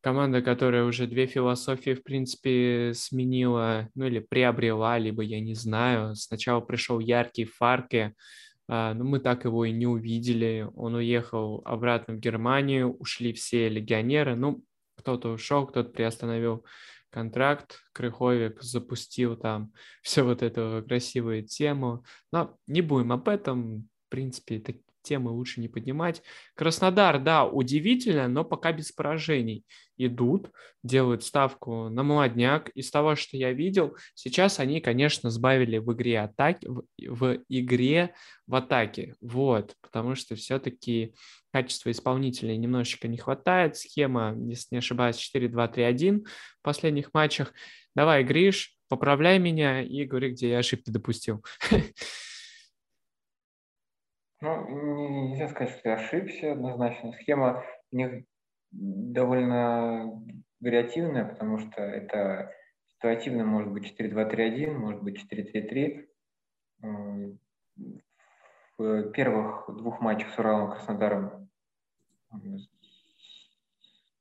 [0.00, 6.14] команда, которая уже две философии, в принципе, сменила, ну или приобрела, либо я не знаю.
[6.14, 8.14] Сначала пришел яркий Фарке,
[8.68, 10.68] а, но мы так его и не увидели.
[10.76, 14.36] Он уехал обратно в Германию, ушли все легионеры.
[14.36, 14.62] Ну,
[14.96, 16.64] кто-то ушел, кто-то приостановил
[17.10, 19.72] контракт, Крыховик запустил там
[20.02, 22.04] все вот эту красивую тему.
[22.32, 23.88] Но не будем об этом.
[24.06, 26.22] В принципе, так, темы лучше не поднимать.
[26.56, 29.64] Краснодар, да, удивительно, но пока без поражений.
[29.96, 30.50] Идут,
[30.82, 32.70] делают ставку на молодняк.
[32.70, 38.14] Из того, что я видел, сейчас они, конечно, сбавили в игре атаки, в, в игре
[38.48, 39.14] в атаке.
[39.20, 41.14] Вот, потому что все-таки
[41.52, 43.76] качества исполнителей немножечко не хватает.
[43.76, 47.52] Схема, если не ошибаюсь, 4-2-3-1 в последних матчах.
[47.94, 51.44] Давай, Гриш, поправляй меня и говори, где я ошибки допустил.
[54.40, 54.68] Ну,
[55.28, 57.12] нельзя сказать, что я ошибся однозначно.
[57.12, 58.24] Схема у них
[58.70, 60.22] довольно
[60.60, 62.52] вариативная, потому что это
[62.86, 66.08] ситуативно может быть 4-2-3-1, может быть 4-3-3.
[68.76, 71.48] В первых двух матчах с Уралом Краснодаром,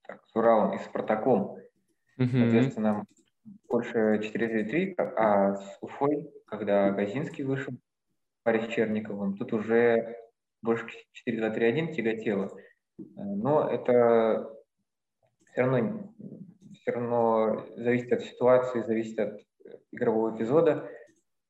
[0.04, 1.58] так, с Уралом и Спартаком,
[2.20, 2.40] mm-hmm.
[2.40, 3.06] соответственно,
[3.68, 7.74] больше 4-3-3, а с Уфой, когда Газинский вышел,
[8.44, 10.18] паре с Черниковым, тут уже
[10.62, 10.86] больше
[11.28, 12.52] 4-2-3-1 тяготело.
[13.16, 14.50] Но это
[15.52, 16.14] все равно,
[16.74, 19.42] все равно зависит от ситуации, зависит от
[19.92, 20.90] игрового эпизода.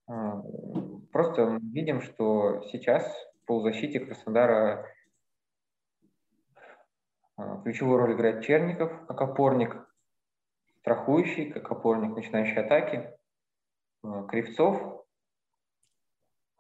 [0.07, 0.41] А,
[1.11, 3.05] просто видим, что сейчас
[3.41, 4.85] в полузащите Краснодара
[7.37, 9.75] а, ключевую роль играет Черников как опорник,
[10.79, 13.11] страхующий, как опорник начинающей атаки.
[14.03, 15.02] А, Кривцов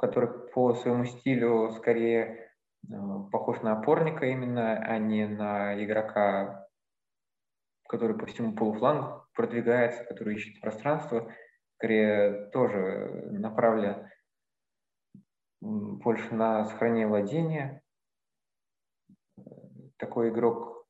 [0.03, 2.51] который по своему стилю скорее
[2.89, 2.93] э,
[3.31, 6.67] похож на опорника именно, а не на игрока,
[7.87, 11.31] который по всему полуфлангу продвигается, который ищет пространство,
[11.77, 14.09] скорее тоже направлен
[15.61, 17.81] больше на сохранение владения.
[19.95, 20.85] Такой игрок,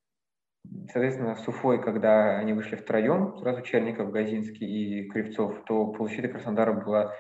[0.92, 6.74] соответственно, с Уфой, когда они вышли втроем, сразу Черников, Газинский и Кривцов, то полузащита Краснодара
[6.74, 7.14] была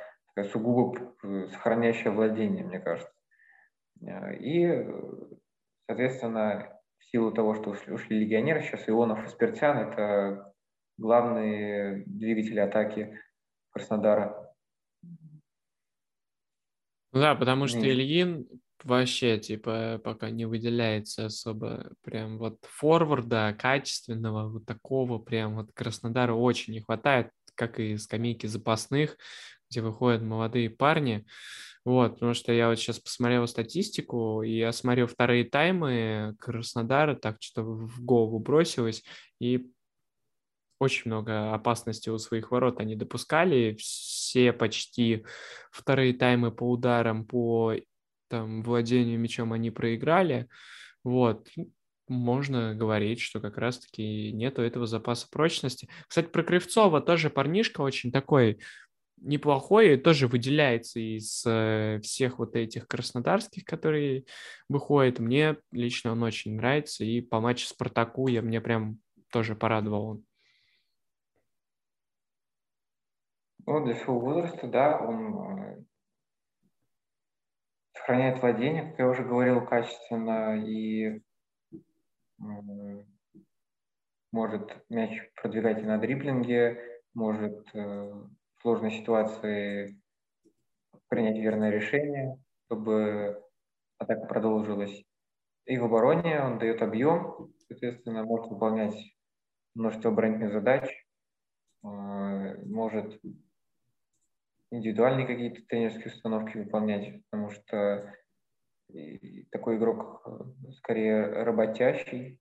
[0.52, 3.14] сугубо э, сохраняющее владение, мне кажется.
[4.02, 4.86] Э, и,
[5.88, 10.54] соответственно, в силу того, что ушли, ушли легионеры, сейчас Ионов и Спиртян– это
[10.98, 13.20] главные двигатели атаки
[13.72, 14.56] Краснодара.
[17.12, 18.48] Да, потому что Ильин
[18.84, 26.34] вообще, типа, пока не выделяется особо прям вот форварда качественного, вот такого прям вот Краснодара
[26.34, 29.18] очень не хватает, как и скамейки запасных
[29.74, 31.26] где выходят молодые парни.
[31.84, 37.38] Вот, потому что я вот сейчас посмотрел статистику, и я смотрел вторые таймы Краснодара, так
[37.42, 39.04] что в голову бросилось,
[39.40, 39.70] и
[40.80, 43.76] очень много опасности у своих ворот они допускали.
[43.80, 45.26] Все почти
[45.72, 47.74] вторые таймы по ударам, по
[48.30, 50.48] там, владению мячом они проиграли.
[51.04, 51.50] Вот,
[52.08, 55.90] можно говорить, что как раз-таки нету этого запаса прочности.
[56.08, 58.60] Кстати, про Кривцова тоже парнишка очень такой
[59.24, 64.26] неплохой, тоже выделяется из э, всех вот этих краснодарских, которые
[64.70, 65.20] выходят.
[65.20, 69.00] Мне лично он очень нравится, и по матчу Спартаку я мне прям
[69.32, 70.26] тоже порадовал он.
[73.66, 75.84] Ну, для своего возраста, да, он э,
[77.94, 81.22] сохраняет владение, как я уже говорил, качественно, и
[84.34, 88.12] может мяч продвигать и на дриблинге, может э,
[88.64, 90.02] сложной ситуации
[91.10, 93.44] принять верное решение, чтобы
[93.98, 95.04] атака продолжилась.
[95.66, 98.96] И в обороне он дает объем, соответственно, может выполнять
[99.76, 100.90] множество оборонительных задач,
[101.84, 101.88] э,
[102.66, 103.22] может
[104.72, 108.14] индивидуальные какие-то тренерские установки выполнять, потому что
[109.52, 112.40] такой игрок э, скорее работящий,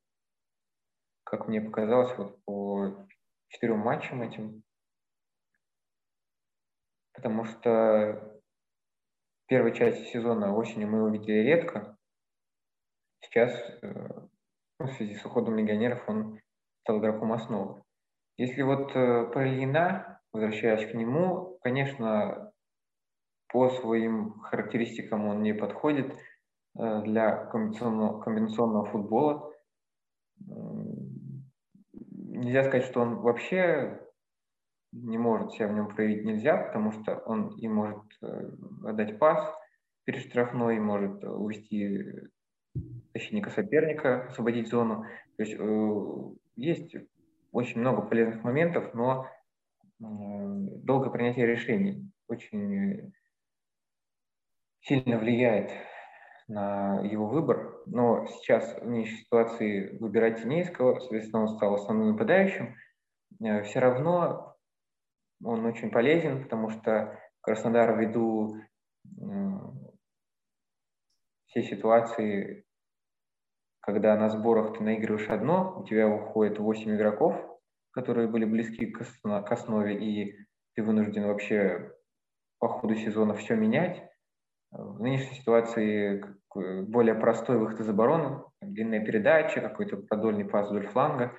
[1.24, 3.06] как мне показалось, вот по
[3.48, 4.62] четырем матчам этим.
[7.14, 8.40] Потому что
[9.46, 11.96] первой части сезона осенью мы его видели редко.
[13.20, 13.52] Сейчас,
[13.82, 13.88] э,
[14.78, 16.40] ну, в связи с уходом легионеров, он
[16.80, 17.82] стал игроком основы.
[18.38, 22.52] Если вот э, про Ильина, возвращаясь к нему, конечно,
[23.52, 26.14] по своим характеристикам он не подходит
[26.78, 29.52] э, для комбинационного, комбинационного футбола.
[31.92, 34.00] Нельзя сказать, что он вообще
[34.92, 38.50] не может себя в нем проявить нельзя, потому что он и может э,
[38.84, 39.54] отдать пас
[40.04, 42.28] перед штрафной, может увести
[43.14, 45.04] защитника соперника, освободить зону.
[45.36, 45.56] То есть
[46.56, 46.96] есть
[47.52, 49.28] очень много полезных моментов, но
[49.98, 53.12] долгое принятие решений очень
[54.80, 55.70] сильно влияет
[56.48, 57.82] на его выбор.
[57.86, 62.74] Но сейчас в нынешней ситуации выбирать Тенейского, соответственно, он стал основным нападающим.
[63.40, 64.51] Э, Все равно
[65.44, 68.56] он очень полезен, потому что Краснодар ввиду
[71.46, 72.64] всей ситуации
[73.82, 77.34] когда на сборах ты наигрываешь одно, у тебя уходит 8 игроков,
[77.90, 80.36] которые были близки к, основ, к основе, и
[80.74, 81.92] ты вынужден вообще
[82.58, 84.08] по ходу сезона все менять.
[84.70, 86.24] В нынешней ситуации
[86.54, 91.36] более простой выход из обороны, длинная передача, какой-то продольный пас вдоль фланга,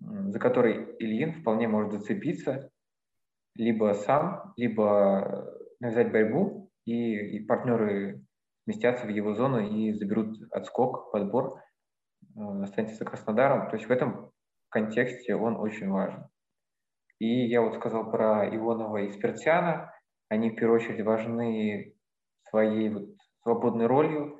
[0.00, 2.70] за который Ильин вполне может зацепиться,
[3.58, 8.24] либо сам, либо навязать борьбу, и, и партнеры
[8.64, 11.60] сместятся в его зону и заберут отскок, подбор,
[12.36, 13.68] э, останется за Краснодаром.
[13.68, 14.30] То есть в этом
[14.70, 16.28] контексте он очень важен.
[17.18, 19.92] И я вот сказал про Ионова и Спиртяна.
[20.28, 21.96] Они в первую очередь важны
[22.48, 23.08] своей вот
[23.42, 24.38] свободной ролью,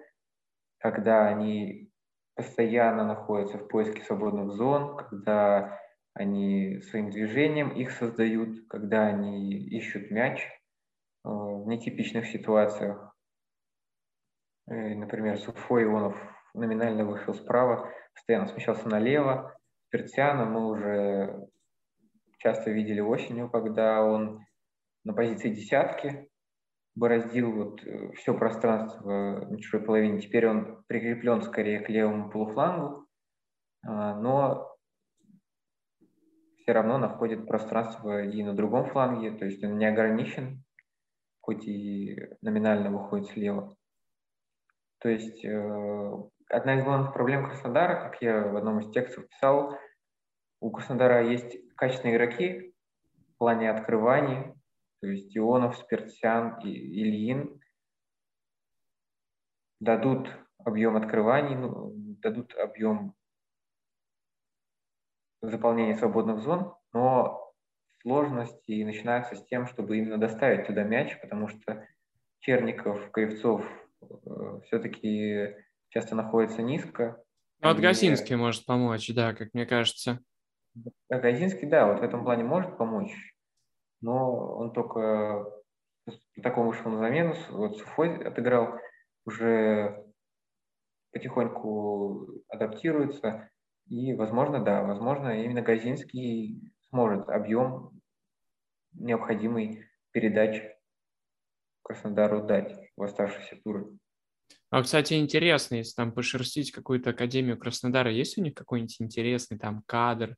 [0.79, 1.91] когда они
[2.37, 5.81] постоянно находятся в поиске свободных зон, когда
[6.19, 10.49] они своим движением их создают, когда они ищут мяч э,
[11.25, 13.15] в нетипичных ситуациях.
[14.69, 16.17] Э, например, Суфо Ионов
[16.55, 19.57] номинально вышел справа, постоянно смещался налево.
[19.91, 21.49] Пертиана мы уже
[22.39, 24.45] часто видели осенью, когда он
[25.05, 26.29] на позиции десятки
[26.95, 30.21] бороздил вот э, все пространство на чужой половине.
[30.21, 33.07] Теперь он прикреплен скорее к левому полуфлангу,
[33.87, 34.77] а, но
[36.69, 40.63] все равно находит пространство и на другом фланге, то есть он не ограничен,
[41.41, 43.75] хоть и номинально выходит слева.
[44.99, 46.13] То есть э,
[46.51, 49.79] одна из главных проблем Краснодара, как я в одном из текстов писал,
[50.61, 52.75] у Краснодара есть качественные игроки
[53.17, 54.53] в плане открываний,
[55.01, 57.63] то есть Ионов, Спиртсян и Ильин
[59.81, 63.15] дадут объем открываний, ну, дадут объем
[65.41, 67.53] заполнения свободных зон, но
[68.03, 71.87] сложности начинаются с тем, чтобы именно доставить туда мяч, потому что
[72.41, 73.65] Черников, Кривцов
[74.01, 75.57] Э, все-таки
[75.89, 77.23] часто находится низко.
[77.61, 80.21] Ну, вот Газинский может помочь, да, как мне кажется.
[81.09, 83.13] Газинский, да, вот в этом плане может помочь,
[84.01, 85.51] но он только
[86.41, 88.79] такому вышел на замену, вот Суфой отыграл,
[89.27, 90.07] уже
[91.13, 93.51] потихоньку адаптируется,
[93.89, 98.01] и, возможно, да, возможно, именно Газинский сможет объем
[98.93, 100.63] необходимый передач
[101.83, 103.99] Краснодару дать в оставшиеся туры.
[104.71, 109.83] А, кстати, интересно, если там пошерстить какую-то Академию Краснодара, есть у них какой-нибудь интересный там
[109.87, 110.37] кадр,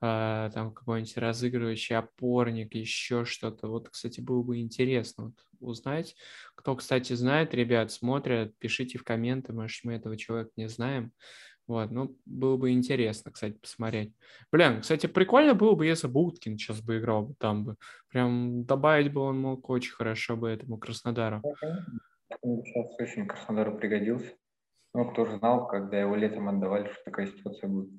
[0.00, 3.66] э, там какой-нибудь разыгрывающий опорник, еще что-то.
[3.66, 6.14] Вот, кстати, было бы интересно вот, узнать.
[6.54, 11.12] Кто, кстати, знает, ребят, смотрят, пишите в комменты, может, мы этого человека не знаем.
[11.72, 14.12] Вот, ну, было бы интересно, кстати, посмотреть.
[14.50, 17.76] Блин, кстати, прикольно было бы, если Буткин сейчас бы играл бы там бы.
[18.10, 21.40] Прям добавить бы он мог очень хорошо бы этому Краснодару.
[22.28, 24.34] Сейчас очень Краснодару пригодился.
[24.92, 27.90] Ну, кто же знал, когда его летом отдавали, что такая ситуация будет.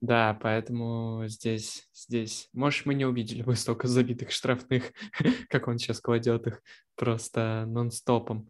[0.00, 4.92] Да, поэтому здесь, здесь, может, мы не увидели бы столько забитых штрафных,
[5.48, 6.62] как он сейчас кладет их
[6.96, 8.48] просто нон-стопом.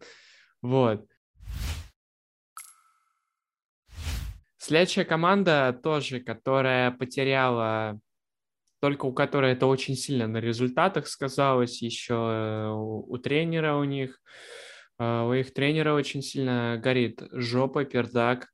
[0.63, 1.05] Вот.
[4.69, 7.99] Следующая команда тоже, которая потеряла
[8.79, 14.21] только у которой это очень сильно на результатах сказалось, еще э, у, тренера у них,
[14.99, 18.49] э, у их тренера очень сильно горит жопа, пердак,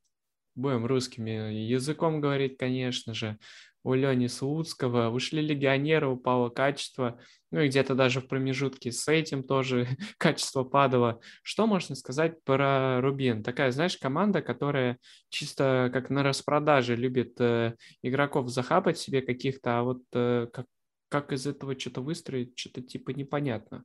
[0.54, 3.36] будем русскими языком говорить, конечно же
[3.86, 7.20] у Лени Слуцкого, ушли легионеры, упало качество,
[7.52, 9.86] ну и где-то даже в промежутке с этим тоже
[10.18, 11.20] качество падало.
[11.44, 13.44] Что можно сказать про Рубин?
[13.44, 19.82] Такая, знаешь, команда, которая чисто как на распродаже любит э, игроков захапать себе каких-то, а
[19.84, 20.66] вот э, как
[21.08, 23.84] как из этого что-то выстроить, что-то типа непонятно.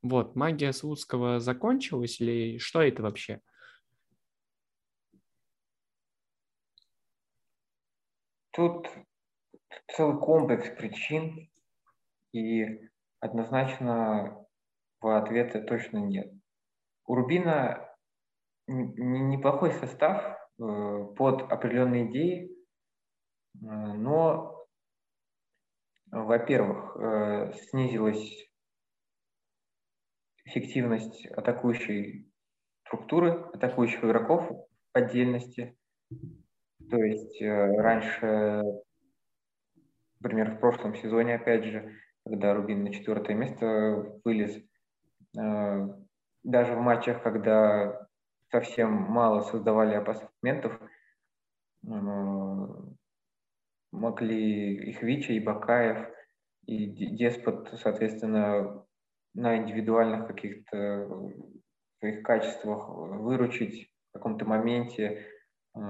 [0.00, 3.42] Вот, магия Слуцкого закончилась или что это вообще?
[8.52, 8.86] Тут
[9.96, 11.50] целый комплекс причин,
[12.32, 12.88] и
[13.20, 14.46] однозначно
[15.00, 16.32] в ответа точно нет.
[17.06, 17.88] У Рубина
[18.66, 24.66] неплохой состав э, под определенные идеи, э, но,
[26.10, 28.48] во-первых, э, снизилась
[30.44, 32.32] эффективность атакующей
[32.86, 35.76] структуры, атакующих игроков в отдельности.
[36.90, 38.62] То есть раньше
[40.22, 44.56] Например, в прошлом сезоне, опять же, когда Рубин на четвертое место вылез,
[45.36, 45.88] э,
[46.44, 48.06] даже в матчах, когда
[48.52, 51.88] совсем мало создавали опасных моментов, э,
[53.90, 56.08] могли их Вича, и Бакаев,
[56.66, 58.86] и Деспот, соответственно,
[59.34, 61.32] на индивидуальных каких-то
[61.98, 65.26] своих качествах выручить в каком-то моменте,
[65.74, 65.80] э,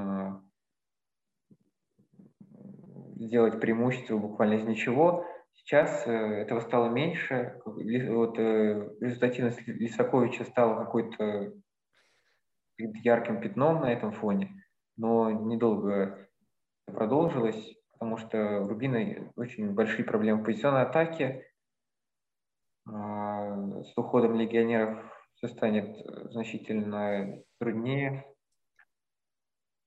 [3.27, 5.25] сделать преимущество буквально из ничего.
[5.55, 7.61] Сейчас э, этого стало меньше.
[7.65, 11.53] Вот, э, результативность Лисаковича стала какой-то
[12.79, 14.51] ярким пятном на этом фоне,
[14.97, 16.29] но недолго
[16.87, 21.47] продолжилось, потому что у Рубина очень большие проблемы в позиционной атаке.
[22.89, 24.99] А, с уходом легионеров
[25.35, 25.97] все станет
[26.33, 28.27] значительно труднее,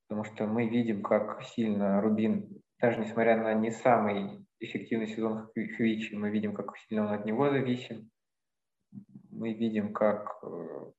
[0.08, 6.14] потому что мы видим, как сильно Рубин даже несмотря на не самый эффективный сезон Хвичи,
[6.14, 8.12] мы видим, как сильно он от него зависим.
[9.32, 10.94] Мы видим, как э, в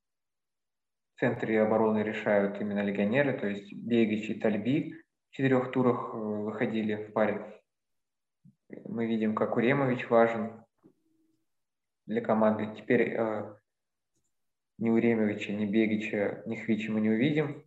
[1.20, 4.96] центре обороны решают именно легионеры, то есть Бегич и Тальби
[5.28, 7.62] в четырех турах э, выходили в паре.
[8.84, 10.64] Мы видим, как Уремович важен
[12.06, 12.74] для команды.
[12.76, 13.56] Теперь э,
[14.78, 17.64] ни Уремовича, ни Бегича, ни Хвичи мы не увидим.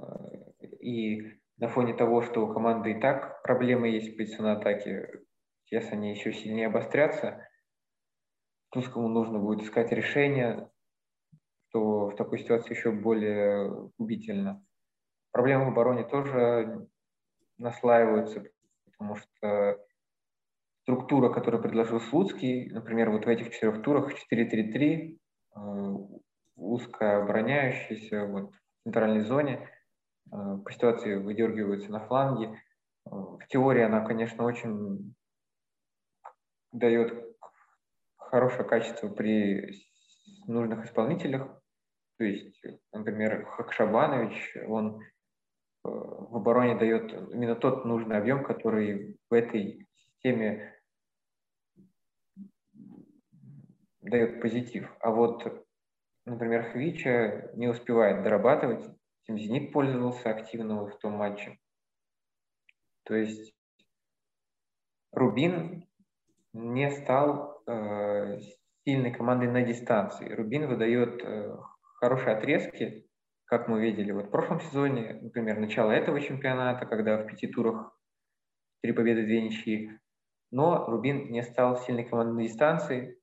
[0.00, 0.04] Э,
[0.80, 5.22] и на фоне того, что у команды и так проблемы есть в позиционной атаке,
[5.64, 7.48] сейчас они еще сильнее обострятся,
[8.70, 10.68] Тускому нужно будет искать решение,
[11.68, 14.62] что в такой ситуации еще более губительно.
[15.32, 16.88] Проблемы в обороне тоже
[17.58, 18.44] наслаиваются,
[18.84, 19.78] потому что
[20.82, 25.18] структура, которую предложил Слуцкий, например, вот в этих четырех турах 4-3-3,
[25.56, 25.58] э,
[26.56, 29.70] узкая обороняющаяся вот, в центральной зоне–
[30.30, 32.60] по ситуации выдергиваются на фланге.
[33.06, 35.14] Э, в теории она, конечно, очень
[36.72, 37.36] дает
[38.16, 39.82] хорошее качество при
[40.46, 41.48] нужных исполнителях.
[42.18, 42.62] То есть,
[42.92, 45.04] например, Хакшабанович, он э,
[45.84, 50.74] в обороне дает именно тот нужный объем, который в этой системе
[54.00, 54.90] дает позитив.
[55.00, 55.66] А вот,
[56.24, 58.88] например, Хвича не успевает дорабатывать
[59.26, 61.58] этим «Зенит» пользовался активно в том матче.
[63.04, 63.54] То есть
[65.12, 65.86] Рубин
[66.52, 68.38] не стал э,
[68.84, 70.32] сильной командой на дистанции.
[70.32, 71.56] Рубин выдает э,
[72.00, 73.08] хорошие отрезки,
[73.44, 77.96] как мы видели вот в прошлом сезоне, например, начало этого чемпионата, когда в пяти турах
[78.82, 79.90] три победы, две ничьи.
[80.50, 83.20] Но Рубин не стал сильной командой на дистанции,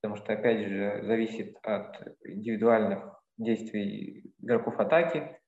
[0.00, 5.38] потому что, опять же, зависит от индивидуальных действий игроков атаки,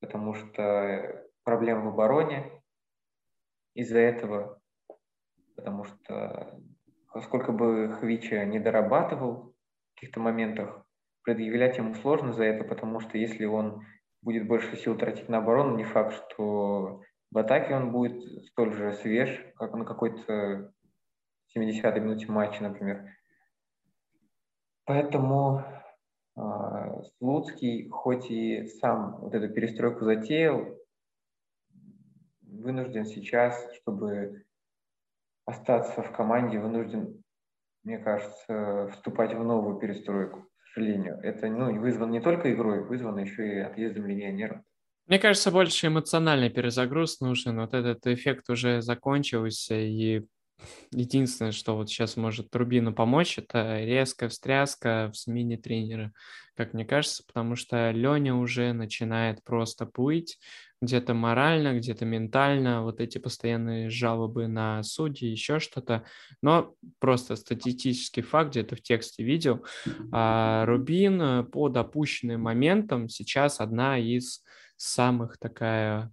[0.00, 2.62] потому что проблем в обороне
[3.74, 4.60] из-за этого,
[5.56, 6.60] потому что
[7.22, 10.84] сколько бы Хвича не дорабатывал в каких-то моментах,
[11.22, 13.84] предъявлять ему сложно за это, потому что если он
[14.22, 18.92] будет больше сил тратить на оборону, не факт, что в атаке он будет столь же
[18.92, 20.72] свеж, как на какой-то
[21.56, 23.06] 70-й минуте матча, например.
[24.84, 25.64] Поэтому
[27.18, 30.76] Слуцкий, хоть и сам вот эту перестройку затеял,
[32.42, 34.44] вынужден сейчас, чтобы
[35.44, 37.22] остаться в команде, вынужден,
[37.82, 41.18] мне кажется, вступать в новую перестройку, к сожалению.
[41.22, 44.60] Это ну, вызвано не только игрой, вызвано еще и отъездом легионеров.
[45.06, 47.58] Мне кажется, больше эмоциональный перезагруз нужен.
[47.58, 50.24] Вот этот эффект уже закончился, и
[50.92, 56.12] единственное, что вот сейчас может Рубину помочь, это резкая встряска в смене тренера,
[56.56, 60.38] как мне кажется, потому что Леня уже начинает просто плыть,
[60.82, 66.04] где-то морально, где-то ментально, вот эти постоянные жалобы на судьи, еще что-то.
[66.42, 69.64] Но просто статистический факт, где-то в тексте видел,
[70.10, 74.42] а Рубин э, по допущенным моментам сейчас одна из
[74.76, 76.12] самых такая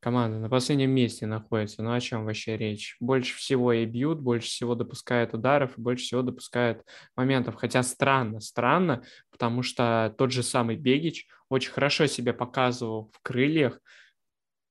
[0.00, 1.82] команда на последнем месте находится.
[1.82, 2.96] Ну о чем вообще речь?
[3.00, 6.84] Больше всего и бьют, больше всего допускают ударов, больше всего допускают
[7.16, 7.56] моментов.
[7.56, 13.80] Хотя странно, странно, потому что тот же самый Бегич очень хорошо себя показывал в крыльях.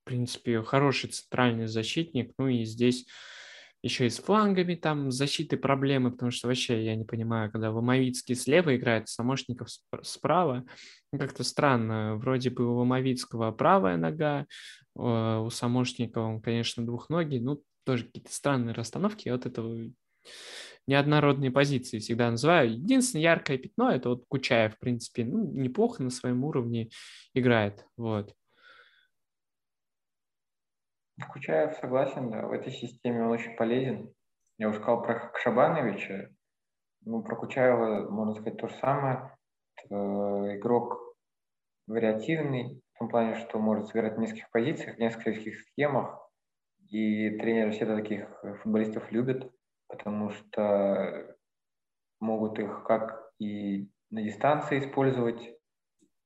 [0.04, 2.32] В принципе, хороший центральный защитник.
[2.38, 3.06] Ну и здесь
[3.84, 8.36] еще и с флангами там защиты проблемы, потому что вообще я не понимаю, когда Ломовицкий
[8.36, 9.70] слева играет, Самошников
[10.02, 10.66] справа,
[11.12, 12.16] ну, как-то странно.
[12.16, 14.46] Вроде бы у Ломовицкого правая нога,
[14.98, 19.30] а, у Самошникова он, конечно, двухногий, ну, тоже какие-то странные расстановки.
[19.30, 19.90] Вот этого
[20.88, 22.72] неоднородные позиции всегда называю.
[22.72, 26.90] Единственное яркое пятно– это вот Кучаев, в принципе, ну, неплохо на своем уровне
[27.34, 28.34] играет, вот.
[31.26, 34.14] Кучаев согласен, да, в этой системе он очень полезен.
[34.58, 36.30] Я уже сказал про Кшабановича,
[37.02, 39.36] ну, про Кучаева можно сказать то же самое.
[39.78, 41.00] Это игрок
[41.88, 46.20] вариативный, в том плане, что может сыграть в нескольких позициях, в нескольких схемах,
[46.90, 48.28] и тренеры всегда таких
[48.62, 49.52] футболистов любят,
[49.88, 51.36] потому что
[52.20, 55.42] могут их как и на дистанции использовать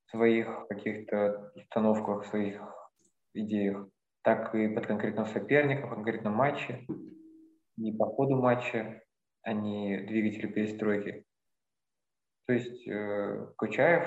[0.05, 2.61] в своих каких-то установках, в своих
[3.33, 3.87] идеях,
[4.24, 6.86] так и под конкретного соперника, в конкретном матче,
[7.78, 9.03] не по ходу матча,
[9.43, 11.26] а не двигатели перестройки.
[12.47, 14.05] То есть э, Кучаев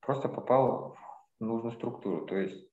[0.00, 0.96] просто попал
[1.38, 2.26] в нужную структуру.
[2.26, 2.68] То есть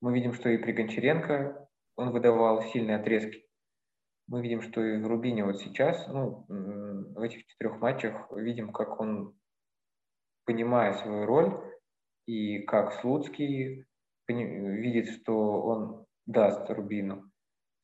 [0.00, 3.46] мы видим, что и при Гончаренко он выдавал сильные отрезки.
[4.28, 9.00] Мы видим, что и в Рубине вот сейчас, ну, в этих четырех матчах видим, как
[9.00, 9.36] он,
[10.44, 11.60] понимая свою роль,
[12.26, 13.86] и как Слуцкий
[14.28, 17.30] видит, что он даст Рубину.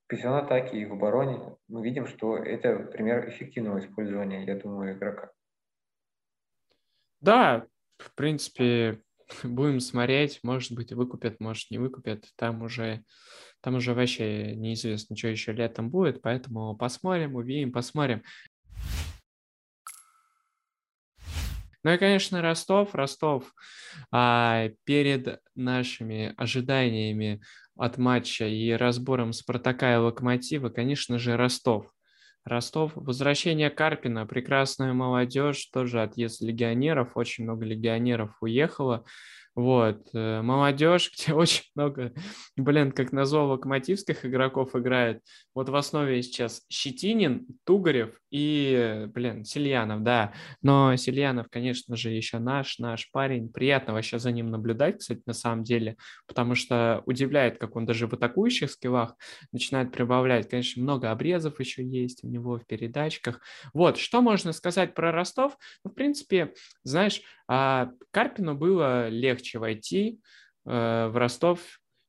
[0.04, 4.96] В позиционной атаке и в обороне мы видим, что это пример эффективного использования, я думаю,
[4.96, 5.30] игрока.
[7.20, 7.66] Да,
[7.98, 9.02] в принципе,
[9.42, 12.26] будем смотреть, может быть, выкупят, может, не выкупят.
[12.36, 13.02] Там уже,
[13.60, 18.22] там уже вообще неизвестно, что еще летом будет, поэтому посмотрим, увидим, посмотрим.
[21.82, 22.94] Ну и, конечно, Ростов.
[22.96, 23.54] Ростов
[24.10, 27.40] а, перед нашими ожиданиями
[27.76, 31.92] от матча и разбором Спартака и Локомотива, конечно же, Ростов.
[32.44, 39.04] Ростов, возвращение Карпина, прекрасная молодежь, тоже отъезд легионеров, очень много легионеров уехало.
[39.56, 42.12] Вот, э, молодежь, где очень много,
[42.56, 45.22] блин, как назло, локомотивских игроков играет.
[45.54, 50.34] Вот в основе сейчас Щетинин, Тугарев и, блин, Сильянов, да.
[50.60, 53.50] Но Сильянов, конечно же, еще наш, наш парень.
[53.50, 55.96] Приятно вообще за ним наблюдать, кстати, на самом деле,
[56.26, 59.16] потому что удивляет, как он даже в атакующих скиллах
[59.52, 60.50] начинает прибавлять.
[60.50, 63.40] Конечно, много обрезов еще есть у него в передачках.
[63.72, 65.56] Вот, что можно сказать про Ростов?
[65.82, 66.52] Ну, в принципе,
[66.84, 70.20] знаешь, а Карпину было легче войти
[70.64, 71.60] э, в Ростов,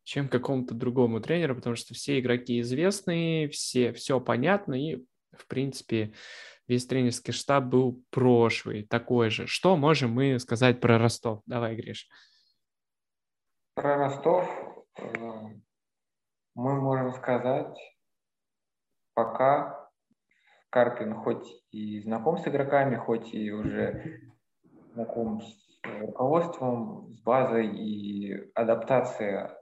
[0.03, 6.13] чем какому-то другому тренеру, потому что все игроки известные, все, все понятно, и, в принципе,
[6.67, 9.47] весь тренерский штаб был прошлый, такой же.
[9.47, 11.41] Что можем мы сказать про Ростов?
[11.45, 12.07] Давай, Гриш.
[13.75, 14.49] Про Ростов
[14.97, 15.03] э,
[16.55, 17.77] мы можем сказать,
[19.13, 19.89] пока
[20.69, 24.21] Карпин хоть и знаком с игроками, хоть и уже
[24.97, 29.55] знаком с руководством, с базой, и адаптация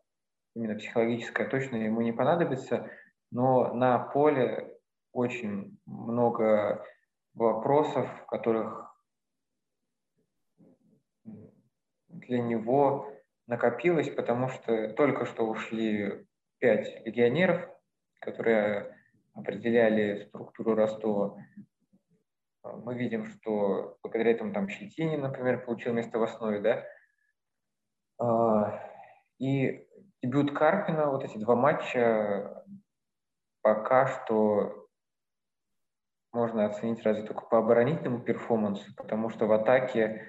[0.56, 2.90] именно психологическая точно ему не понадобится,
[3.32, 4.78] но на поле
[5.12, 6.86] очень много
[7.34, 8.96] вопросов, которых
[12.08, 13.12] для него
[13.46, 16.26] накопилось, потому что только что ушли
[16.60, 17.70] пять легионеров,
[18.22, 18.98] которые
[19.34, 21.38] определяли структуру Ростова.
[22.84, 26.84] Мы видим, что благодаря этому там Щетинин, например, получил место в основе, да,
[28.18, 28.80] а,
[29.40, 29.88] и
[30.22, 32.64] дебют Карпина, вот эти два матча,
[33.62, 34.88] пока что
[36.32, 40.28] можно оценить разве только по оборонительному перформансу, потому что в атаке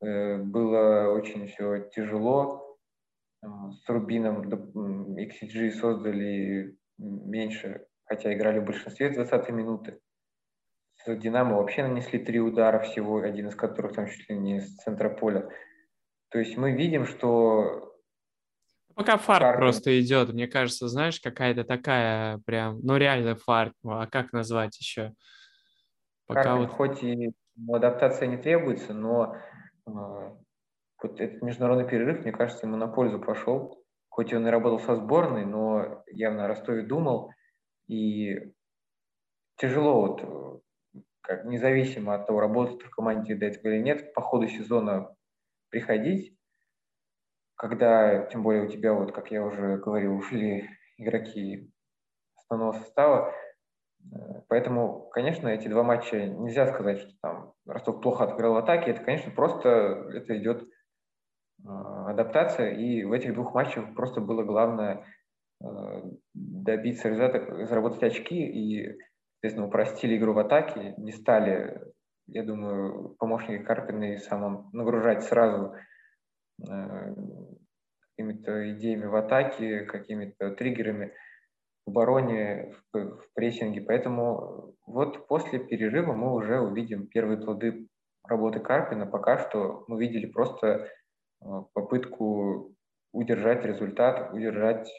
[0.00, 2.76] э, было очень все тяжело.
[3.42, 10.00] С Рубином XG создали меньше, хотя играли в большинстве 20 минуты.
[11.08, 14.76] С Динамо вообще нанесли три удара всего, один из которых там чуть ли не с
[14.76, 15.48] центра поля.
[16.28, 17.94] То есть мы видим, что
[18.94, 19.60] Пока фарт Карпин.
[19.60, 25.14] просто идет, мне кажется, знаешь, какая-то такая прям, ну реально фарт, а как назвать еще?
[26.26, 26.70] Пока Карпин, вот...
[26.72, 27.32] хоть и
[27.72, 29.34] адаптация не требуется, но
[29.86, 33.82] э, вот этот международный перерыв, мне кажется, ему на пользу пошел.
[34.10, 37.30] Хоть он и работал со сборной, но явно о Ростове думал.
[37.86, 38.52] И
[39.56, 40.62] тяжело вот,
[41.20, 45.14] как независимо от того, работает в команде до или нет, по ходу сезона
[45.70, 46.36] приходить,
[47.54, 51.72] когда, тем более у тебя, вот, как я уже говорил, ушли игроки
[52.36, 53.34] основного состава,
[54.48, 58.92] Поэтому, конечно, эти два матча нельзя сказать, что там Ростов плохо отыграл в атаке.
[58.92, 59.68] Это, конечно, просто
[60.14, 60.66] это идет
[61.66, 65.04] а, адаптация, и в этих двух матчах просто было главное
[65.62, 66.02] а,
[66.32, 68.98] добиться результата, заработать очки, и,
[69.40, 71.80] соответственно, упростили игру в атаке, не стали,
[72.26, 75.74] я думаю, помощники Карпина и самым нагружать сразу
[76.68, 77.14] а,
[78.10, 81.12] какими-то идеями в атаке, какими-то триггерами–
[81.88, 83.80] в обороне, в, в прессинге.
[83.80, 87.88] Поэтому вот после перерыва мы уже увидим первые плоды
[88.24, 89.06] работы Карпина.
[89.06, 92.74] Пока что мы видели просто э, попытку
[93.12, 94.90] удержать результат, удержать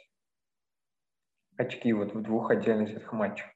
[1.58, 3.48] очки вот в двух отдельных матчах.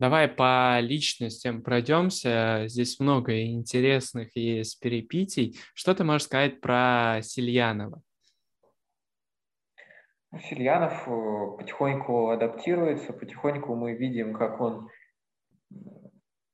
[0.00, 2.64] Давай по личностям пройдемся.
[2.66, 5.56] Здесь много интересных есть перепитий.
[5.72, 8.02] Что ты можешь сказать про Сильянова?
[10.48, 14.88] Сильянов э, потихоньку адаптируется, потихоньку мы видим, как он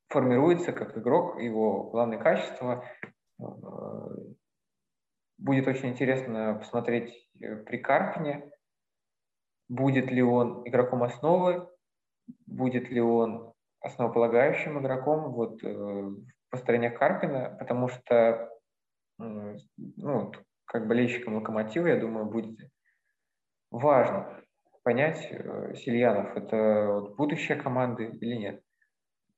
[0.09, 2.85] формируется как игрок, его главные качества.
[3.41, 3.45] Э,
[5.39, 7.11] будет очень интересно посмотреть
[7.41, 8.51] э, при Карпине,
[9.69, 11.67] будет ли он игроком основы,
[12.47, 16.17] будет ли он основополагающим игроком вот, в
[16.51, 18.51] построениях Карпина, потому что
[19.19, 20.33] ну,
[20.65, 22.59] как болельщикам Локомотива, я думаю, будет
[23.71, 24.41] важно
[24.83, 28.63] понять, э, Сильянов– это вот будущее команды или нет.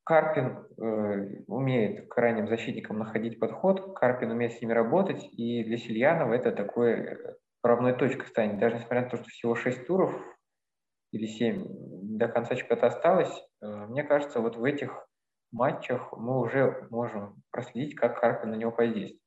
[0.05, 5.78] Карпин э, умеет к крайним защитникам находить подход, Карпин умеет с ними работать, и для
[5.78, 8.59] Сильянова это такой э, правной точкой станет.
[8.59, 10.12] Даже несмотря на то, что всего 6 туров
[11.13, 11.67] или 7
[12.19, 15.07] до конца чемпионата осталось, э, мне кажется, вот в этих
[15.53, 19.21] матчах мы уже можем проследить, как Карпин на него подействует.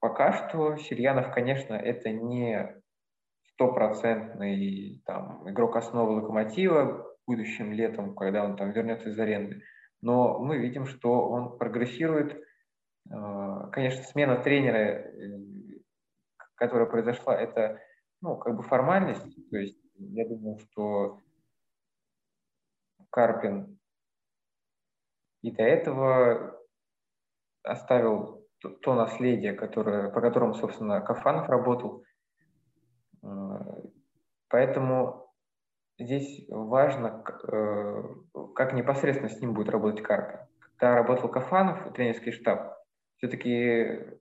[0.00, 2.80] Пока что Сильянов, конечно, это не
[3.52, 9.62] стопроцентный там, игрок основы локомотива будущим летом, когда он там вернется из аренды.
[10.00, 12.40] Но мы видим, что он прогрессирует.
[13.10, 15.40] А, конечно, смена тренера, э,
[16.54, 17.80] которая произошла, это
[18.22, 19.50] ну, как бы формальность.
[19.50, 21.18] То есть я думаю, что
[23.10, 23.78] Карпин
[25.42, 26.60] и до этого
[27.62, 28.46] оставил
[28.82, 32.04] то, наследие, которое, по которому, собственно, Кафанов работал.
[34.48, 35.32] Поэтому
[35.98, 37.22] здесь важно,
[37.52, 38.02] э,
[38.54, 40.40] как непосредственно с ним будет работать Карпин.
[40.76, 42.78] Когда работал Кафанов тренерский штаб,
[43.18, 44.18] все-таки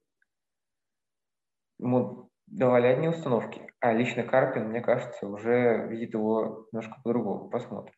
[1.80, 7.50] ему давали одни установки, а лично Карпин, мне кажется, уже видит его немножко по-другому.
[7.50, 7.94] Посмотрим.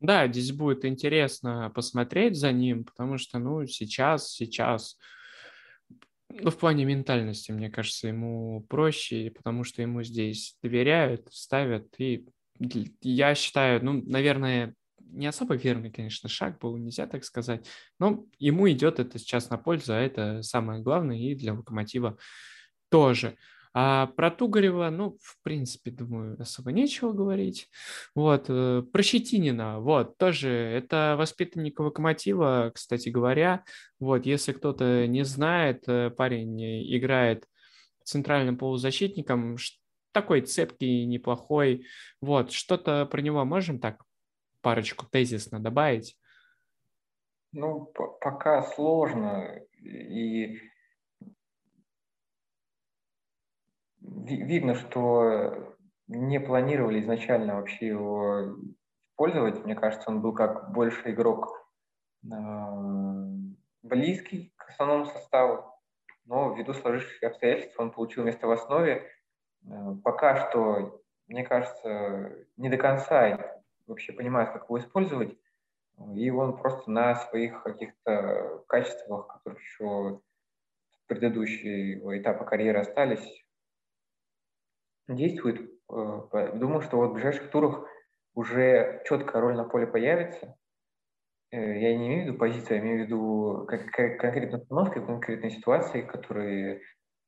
[0.00, 4.96] Да, здесь будет интересно посмотреть за ним, потому что, ну, сейчас, сейчас
[6.30, 11.88] ну, в плане ментальности, мне кажется, ему проще, потому что ему здесь доверяют, ставят.
[11.98, 12.26] И
[13.02, 17.66] я считаю, ну, наверное, не особо верный, конечно, шаг был, нельзя так сказать.
[17.98, 22.16] Но ему идет это сейчас на пользу, а это самое главное и для локомотива
[22.90, 23.36] тоже.
[23.72, 27.68] А про Тугарева, ну, в принципе, думаю, особо нечего говорить.
[28.16, 33.62] Вот, э, про Щетинина, вот, тоже, это воспитанник Локомотива, кстати говоря.
[34.00, 36.60] Вот, если кто-то не знает, э, парень
[36.96, 37.46] играет
[38.02, 39.56] центральным полузащитником,
[40.10, 41.86] такой цепкий, неплохой.
[42.20, 44.02] Вот, что-то про него можем так
[44.62, 46.16] парочку тезисно добавить?
[47.52, 47.84] Ну,
[48.20, 49.60] пока сложно.
[49.80, 50.58] И
[54.10, 55.76] видно, что
[56.08, 58.56] не планировали изначально вообще его
[59.12, 59.64] использовать.
[59.64, 61.68] Мне кажется, он был как больше игрок
[62.24, 62.28] э,
[63.82, 65.64] близкий к основному составу,
[66.24, 69.08] но ввиду сложившихся обстоятельств он получил место в основе.
[69.64, 75.36] Э, пока что, мне кажется, не до конца вообще понимает, как его использовать,
[76.14, 80.20] и он просто на своих каких-то качествах, которые еще
[81.06, 83.39] предыдущего этапа карьеры остались,
[85.16, 85.60] действует.
[85.92, 87.86] Э, думаю, что вот в ближайших турах
[88.34, 90.56] уже четкая роль на поле появится.
[91.50, 96.02] Э, я не имею в виду позицию, я имею в виду конкретную установку, конкретные ситуации,
[96.02, 96.82] которые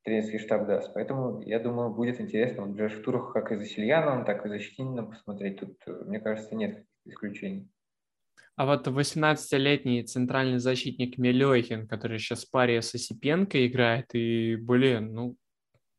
[0.05, 0.93] тренерский штаб даст.
[0.95, 4.59] Поэтому, я думаю, будет интересно в ближайших турах как и за Сильяном, так и за
[4.59, 5.61] Щетининым посмотреть.
[5.61, 7.69] Тут, мне кажется, нет исключений.
[8.55, 15.15] А вот 18-летний центральный защитник Мелехин, который сейчас в паре с Осипенко играет, и, блин,
[15.15, 15.37] ну,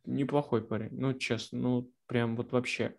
[0.06, 0.90] неплохой парень.
[0.92, 2.96] Ну, честно, ну, прям вот вообще.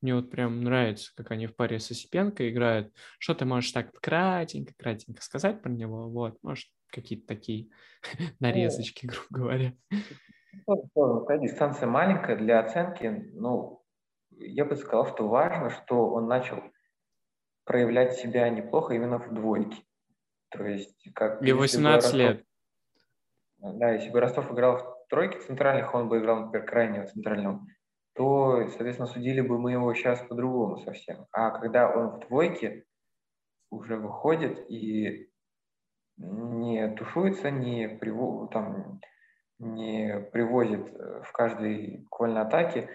[0.00, 2.92] Мне вот прям нравится, как они в паре с Осипенко играют.
[3.18, 6.08] Что ты можешь так кратенько, кратенько сказать про него?
[6.08, 7.70] Вот, может, какие-то такие
[8.40, 9.72] нарезочки, грубо говоря.
[10.66, 13.30] Такая дистанция маленькая для оценки.
[13.34, 13.84] Ну,
[14.30, 16.62] я бы сказал, что важно, что он начал
[17.64, 19.82] проявлять себя неплохо именно в двойке.
[20.50, 21.42] То есть, как...
[21.42, 22.44] И 18 Ростов, лет.
[23.58, 27.60] Да, если бы Ростов играл в тройке центральных, он бы играл, например, крайнего центрального,
[28.14, 31.26] то, соответственно, судили бы мы его сейчас по-другому совсем.
[31.32, 32.86] А когда он в двойке
[33.70, 35.30] уже выходит и
[36.16, 39.00] не тушуется, не, приво, там,
[39.58, 42.88] не привозит э, в каждой буквально атаке,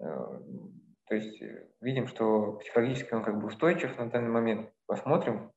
[0.00, 4.72] э, то есть э, видим, что психологически он как бы устойчив на данный момент.
[4.86, 5.52] Посмотрим.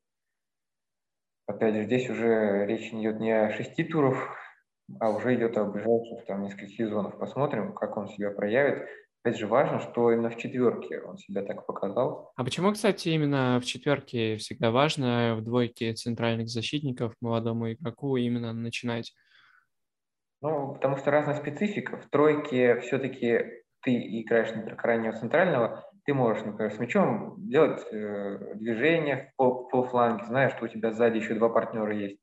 [1.47, 4.44] Опять же, здесь уже речь идет не о шести турах,
[4.99, 7.17] а уже идет о ближайших там нескольких сезонов.
[7.17, 8.87] Посмотрим, как он себя проявит.
[9.23, 12.31] Опять же, важно, что именно в четверке он себя так показал.
[12.35, 18.53] А почему, кстати, именно в четверке всегда важно в двойке центральных защитников молодому игроку именно
[18.53, 19.13] начинать?
[20.41, 21.97] Ну, потому что разная специфика.
[21.97, 28.53] В тройке все-таки ты играешь, например, крайнего центрального, ты можешь, например, с мячом делать э,
[28.55, 32.19] движение в пол, полфланге, знаешь, что у тебя сзади еще два партнера есть.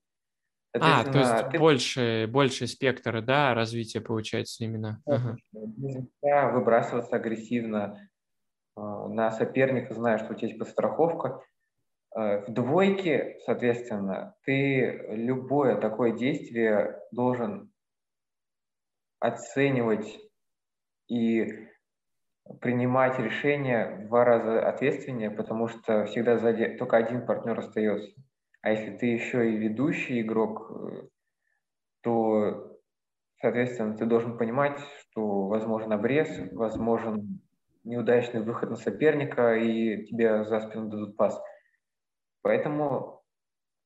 [0.74, 1.58] А, то есть ты...
[1.58, 5.02] больше, больше спектра, да, развития получается именно.
[5.06, 5.36] Ага.
[5.52, 8.08] Нельзя выбрасываться агрессивно
[8.76, 11.42] э, на соперника, зная, что у тебя есть подстраховка.
[12.16, 17.70] Э, в двойке, соответственно, ты любое такое действие должен
[19.20, 20.18] оценивать
[21.08, 21.68] и
[22.60, 28.10] принимать решения в два раза ответственнее, потому что всегда сзади только один партнер остается.
[28.62, 31.08] А если ты еще и ведущий игрок, э,
[32.02, 32.78] то,
[33.40, 37.40] соответственно, ты должен понимать, что возможен обрез, возможен
[37.84, 41.40] неудачный выход на соперника, и тебе за спину дадут пас.
[42.42, 43.22] Поэтому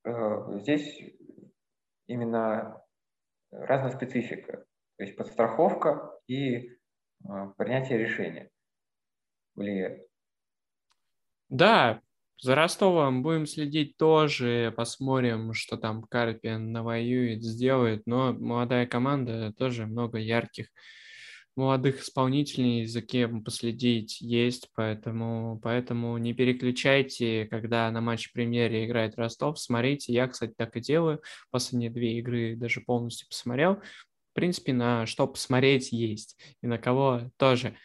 [0.04, 1.02] э, здесь
[2.06, 2.82] именно
[3.50, 4.64] разная специфика.
[4.96, 6.78] То есть подстраховка и
[7.24, 8.50] а, принятие решения
[9.54, 10.06] влияет.
[11.48, 12.02] Да,
[12.40, 19.86] за Ростовом будем следить тоже, посмотрим, что там Карпин навоюет, сделает, но молодая команда, тоже
[19.86, 20.66] много ярких
[21.56, 29.16] молодых исполнителей, за кем последить есть, поэтому, поэтому не переключайте, когда на матче премьере играет
[29.16, 33.80] Ростов, смотрите, я, кстати, так и делаю, последние две игры даже полностью посмотрел,
[34.36, 37.76] принципе, на что посмотреть есть и на кого тоже.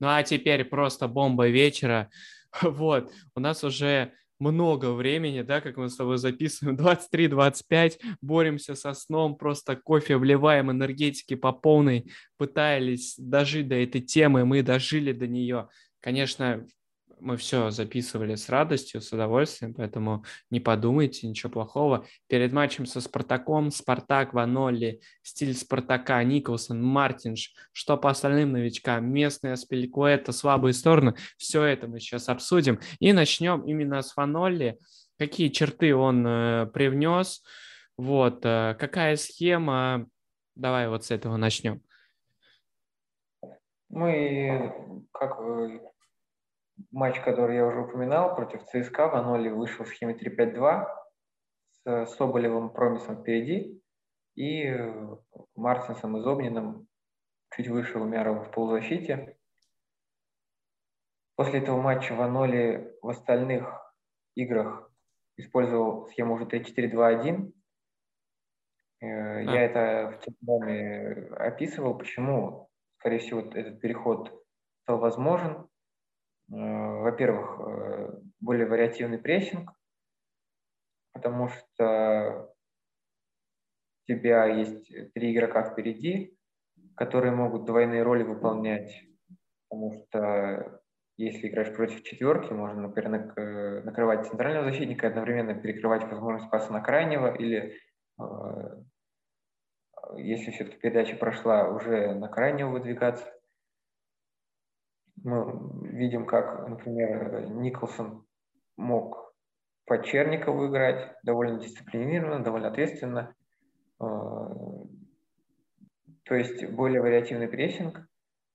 [0.00, 2.10] Ну а теперь просто бомба вечера.
[2.62, 6.76] Вот, у нас уже много времени, да, как мы с тобой записываем,
[7.14, 14.44] 23-25, боремся со сном, просто кофе вливаем, энергетики по полной, пытались дожить до этой темы,
[14.44, 15.68] мы дожили до нее.
[16.00, 16.66] Конечно,
[17.20, 22.06] мы все записывали с радостью, с удовольствием, поэтому не подумайте, ничего плохого.
[22.26, 29.54] Перед матчем со Спартаком, Спартак, Ванолли, стиль Спартака, Николсон, Мартинш, что по остальным новичкам, местные
[29.54, 32.80] Аспеликуэта, слабые стороны, все это мы сейчас обсудим.
[32.98, 34.78] И начнем именно с Ванолли,
[35.18, 37.42] какие черты он э, привнес,
[37.96, 40.06] вот, э, какая схема,
[40.54, 41.82] давай вот с этого начнем.
[43.88, 45.38] Мы, как
[46.90, 50.86] матч, который я уже упоминал, против ЦСКА, Ваноли вышел в схеме 3-5-2
[51.84, 53.82] с Соболевым Промисом впереди
[54.34, 54.74] и
[55.54, 56.88] Мартинсом и Зобниным
[57.54, 59.36] чуть выше Умярова в полузащите.
[61.36, 63.94] После этого матча Ваноли в остальных
[64.34, 64.90] играх
[65.36, 67.52] использовал схему уже 3-4-2-1.
[69.00, 69.44] Э.
[69.44, 74.32] Я это в Телеграме описывал, почему, скорее всего, этот переход
[74.82, 75.68] стал возможен.
[76.52, 79.72] Э, во-первых, э, более вариативный прессинг,
[81.12, 82.54] потому что
[84.02, 86.36] у тебя есть три игрока впереди,
[86.94, 88.92] которые могут двойные роли выполнять,
[89.68, 90.80] потому что
[91.16, 96.80] если играешь против четверки, можно, например, э, накрывать центрального защитника, одновременно перекрывать возможность паса на
[96.80, 97.78] крайнего, или
[100.16, 103.35] если все-таки передача прошла, уже на крайнего выдвигаться
[105.22, 108.24] мы видим, как, например, Николсон
[108.76, 109.34] мог
[109.86, 113.34] по Черникову играть довольно дисциплинированно, довольно ответственно.
[116.26, 118.06] то есть более вариативный прессинг.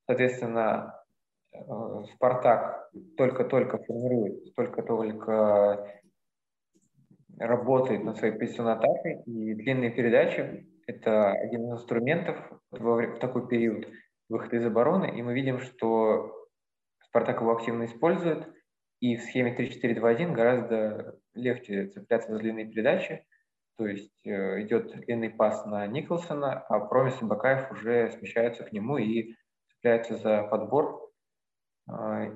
[0.06, 0.96] Соответственно,
[2.16, 6.02] Спартак только-только формирует, только-только
[7.40, 12.38] работает над своей позиционной атакой, и длинные передачи– это один из инструментов
[12.72, 13.88] в такой период
[14.30, 16.41] выхода из обороны, и мы видим, что
[17.12, 18.48] Спартак его активно использует,
[19.02, 23.28] и в схеме 3-4-2-1 гораздо легче цепляться за длинные передачи,
[23.78, 28.72] то есть э, идет длинный пас на Николсона, а Промис и Бакаев уже смещаются к
[28.72, 29.36] нему и
[29.68, 31.12] цепляются за подбор.
[31.90, 32.32] Э,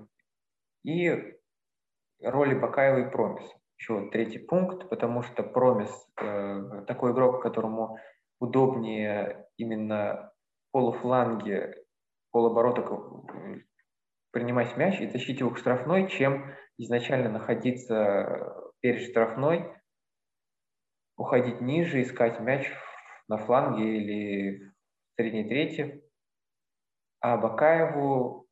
[0.83, 1.37] и
[2.21, 3.55] роли Бакаева и Промиса.
[3.77, 7.97] Еще вот третий пункт, потому что Промис э, такой игрок, которому
[8.41, 10.33] удобнее именно
[10.71, 11.81] полуфланге,
[12.31, 12.81] полоборота
[14.35, 19.71] принимать мяч и тащить его к штрафной, чем изначально находиться перед штрафной,
[21.15, 22.69] уходить ниже, искать мяч
[23.29, 26.03] на фланге или в средней трети.
[27.21, 28.45] А Бакаеву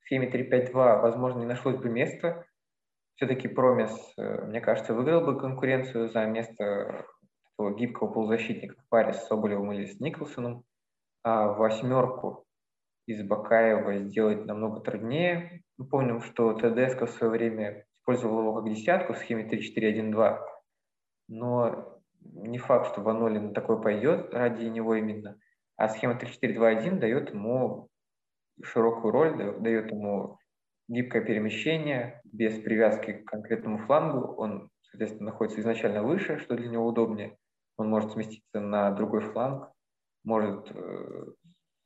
[0.00, 2.44] в схеме 3-5-2, возможно, не нашлось бы места.
[3.14, 7.06] Все-таки Промис, э, мне кажется, выиграл бы конкуренцию за место
[7.44, 10.64] такого гибкого полузащитника в паре с Соболевым или с Николсоном.
[11.22, 12.45] А восьмерку
[13.06, 15.62] из Бакаева сделать намного труднее.
[15.78, 20.38] Мы помним, что ТДСК в свое время использовал его как десятку в схеме 3-4-1-2,
[21.28, 25.38] но не факт, что Ванолин такой пойдет ради него именно.
[25.76, 27.88] А схема 3-4-2-1 дает ему
[28.62, 30.38] широкую роль, дает ему
[30.88, 34.34] гибкое перемещение без привязки к конкретному флангу.
[34.36, 37.36] Он, соответственно, находится изначально выше, что для него удобнее.
[37.76, 39.70] Он может сместиться на другой фланг,
[40.24, 41.24] может э,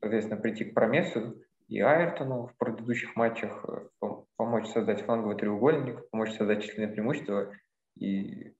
[0.01, 4.06] соответственно, прийти к Промесу и Айртону в предыдущих матчах, э,
[4.36, 7.52] помочь создать фланговый треугольник, помочь создать численное преимущество
[7.97, 8.55] и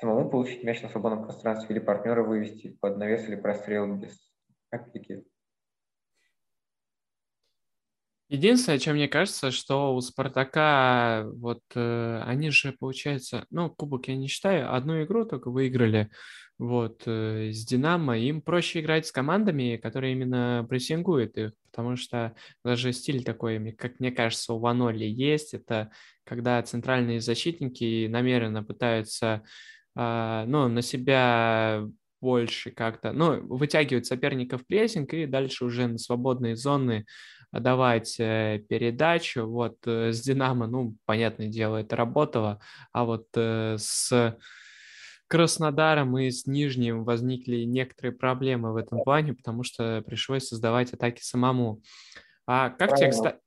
[0.00, 4.18] самому получить мяч на свободном пространстве или партнера вывести под навес или прострел без
[4.70, 5.24] опеки.
[8.28, 14.16] Единственное, чем мне кажется, что у Спартака, вот э, они же, получается, ну, кубок я
[14.16, 16.10] не считаю, одну игру только выиграли,
[16.58, 22.34] вот, э, с Динамо, им проще играть с командами, которые именно прессингуют их, потому что
[22.64, 25.90] даже стиль такой, как мне кажется, у Ваноли есть, это
[26.24, 29.42] когда центральные защитники намеренно пытаются,
[29.96, 31.84] э, ну, на себя
[32.22, 37.04] больше как-то, ну, вытягивать соперника в прессинг и дальше уже на свободные зоны
[37.52, 39.46] давать э, передачу.
[39.46, 42.60] Вот э, с Динамо, ну, понятное дело, это работало,
[42.92, 44.36] а вот с
[45.28, 51.20] Краснодаром и с Нижним возникли некоторые проблемы в этом плане, потому что пришлось создавать атаки
[51.20, 51.82] самому.
[52.46, 53.38] А как тебе, кстати...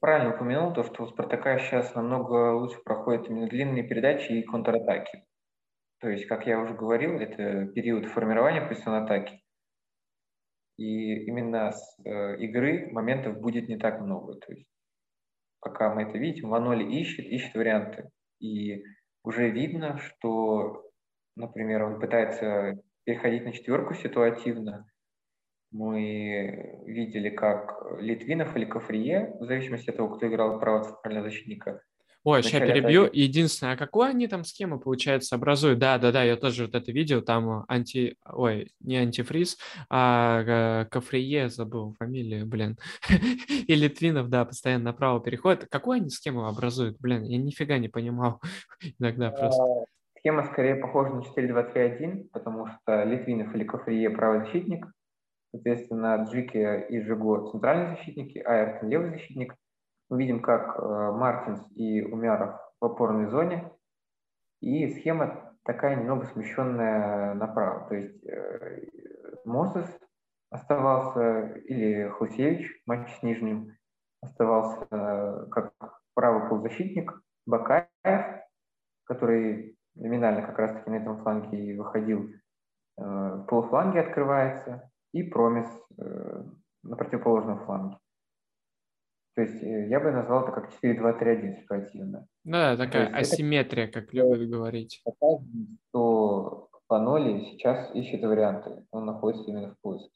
[0.00, 5.24] Правильно упомянул то, что у Спартака сейчас намного лучше проходят именно длинные передачи и контратаки.
[6.00, 9.42] То есть, как я уже говорил, это период формирования позиционной атаки.
[10.76, 14.34] И именно с э, игры моментов будет не так много.
[14.34, 14.68] То есть
[15.60, 18.10] пока мы это видим, Ваноли ищет, ищет варианты.
[18.38, 18.84] И
[19.24, 20.84] уже видно, что,
[21.34, 24.86] например, он пытается переходить на четверку ситуативно.
[25.72, 31.82] Мы видели, как Литвинов или Кафрие, в зависимости от того, кто играл право центрального защитника,
[32.24, 33.02] Ой, сейчас перебью.
[33.02, 33.18] Атаки.
[33.18, 35.78] Единственное, а какую они там схему, получается, образуют?
[35.78, 38.16] Да, да, да, я тоже вот это видел, там анти...
[38.24, 39.58] Ой, не антифриз,
[39.90, 42.78] а Кафрие, забыл фамилию, блин.
[43.68, 45.66] И Литвинов, да, постоянно направо переходит.
[45.70, 46.96] Какую они схему образуют?
[46.98, 48.40] Блин, я нифига не понимал
[48.98, 49.62] иногда просто.
[49.62, 49.84] А,
[50.18, 54.86] схема скорее похожа на 4-2-3-1, потому что Литвинов или Кафрие правый защитник,
[55.52, 59.54] соответственно, Джики и Жиго центральные защитники, Айртон левый защитник,
[60.08, 63.70] мы видим, как э, Мартинс и Умяров в опорной зоне,
[64.60, 67.88] и схема такая немного смещенная направо.
[67.88, 68.86] То есть э,
[69.44, 69.88] Мосес
[70.50, 73.76] оставался, или Хусевич, матч с Нижним,
[74.22, 75.72] оставался э, как
[76.14, 77.12] правый полузащитник,
[77.46, 78.42] Бакаев,
[79.04, 82.30] который номинально как раз-таки на этом фланге и выходил,
[82.96, 87.98] в полуфланге открывается, и Промис на противоположном фланге.
[89.34, 92.26] То есть э, я бы назвал это как 4-2-3-1 ситуативно.
[92.44, 94.00] Да, такая асимметрия, это...
[94.00, 95.02] как любят говорить.
[95.90, 100.10] Что Паноли сейчас ищет варианты, он находится именно в поиске.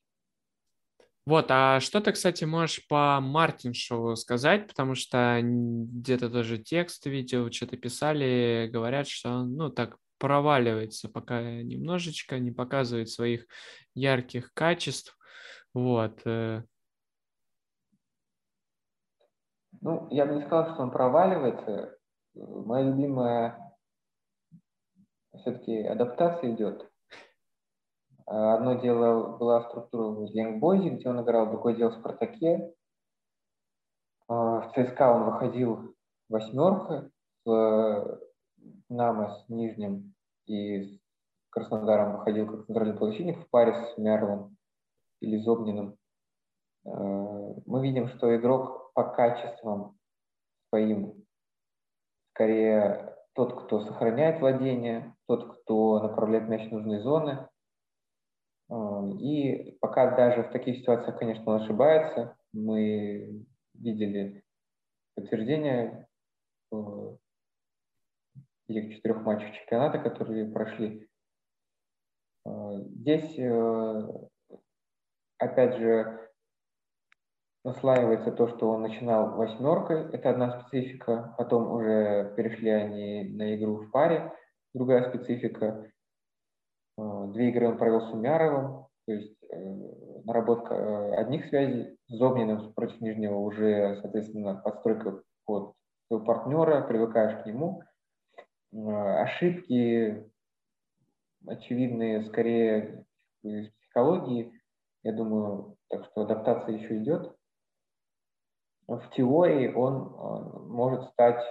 [1.26, 7.52] Вот, а что ты, кстати, можешь по Мартиншу сказать, потому что где-то тоже текст видел,
[7.52, 13.46] что-то писали, говорят, что он, ну, так проваливается пока немножечко, не показывает своих
[13.94, 15.18] ярких качеств.
[15.74, 16.20] Вот.
[16.24, 16.62] Э,
[19.80, 21.96] ну, я бы не сказал, что он проваливается.
[22.34, 23.76] Моя любимая
[25.36, 26.90] все-таки адаптация идет.
[28.26, 32.72] Одно дело была структура в Янгбойзе, где он играл, другое дело в Спартаке.
[34.28, 35.94] В ЦСКА он выходил
[36.28, 37.10] восьмерка
[37.44, 38.20] с
[38.90, 40.14] Намо с Нижним
[40.46, 41.00] и с
[41.50, 44.56] Краснодаром выходил как центральный полузащитник в паре с Мярлом
[45.20, 45.96] или Зобниным.
[46.84, 49.96] Мы видим, что игрок по качествам
[50.70, 51.24] своим
[52.34, 57.48] скорее тот, кто сохраняет владение, тот, кто направляет мяч в нужные зоны.
[59.20, 64.42] И пока даже в таких ситуациях, конечно, он ошибается, мы видели
[65.14, 66.08] подтверждение
[68.66, 71.08] этих четырех матчей чемпионата, которые прошли.
[72.44, 74.08] Здесь, э,
[75.38, 76.27] опять же,
[77.68, 83.76] наслаивается то, что он начинал восьмеркой, это одна специфика, потом уже перешли они на игру
[83.76, 84.32] в паре,
[84.74, 85.90] другая специфика.
[86.98, 89.56] Э, две игры он провел с Умяровым, то есть э,
[90.24, 95.74] наработка э, одних связей, с Зобниным против Нижнего уже, соответственно, подстройка под
[96.06, 97.82] своего партнера, привыкаешь к нему.
[98.72, 100.30] Ошибки
[101.46, 103.06] очевидные скорее
[103.42, 104.52] из психологии,
[105.04, 107.37] я думаю, так что адаптация еще идет
[108.88, 111.44] в теории он э, может стать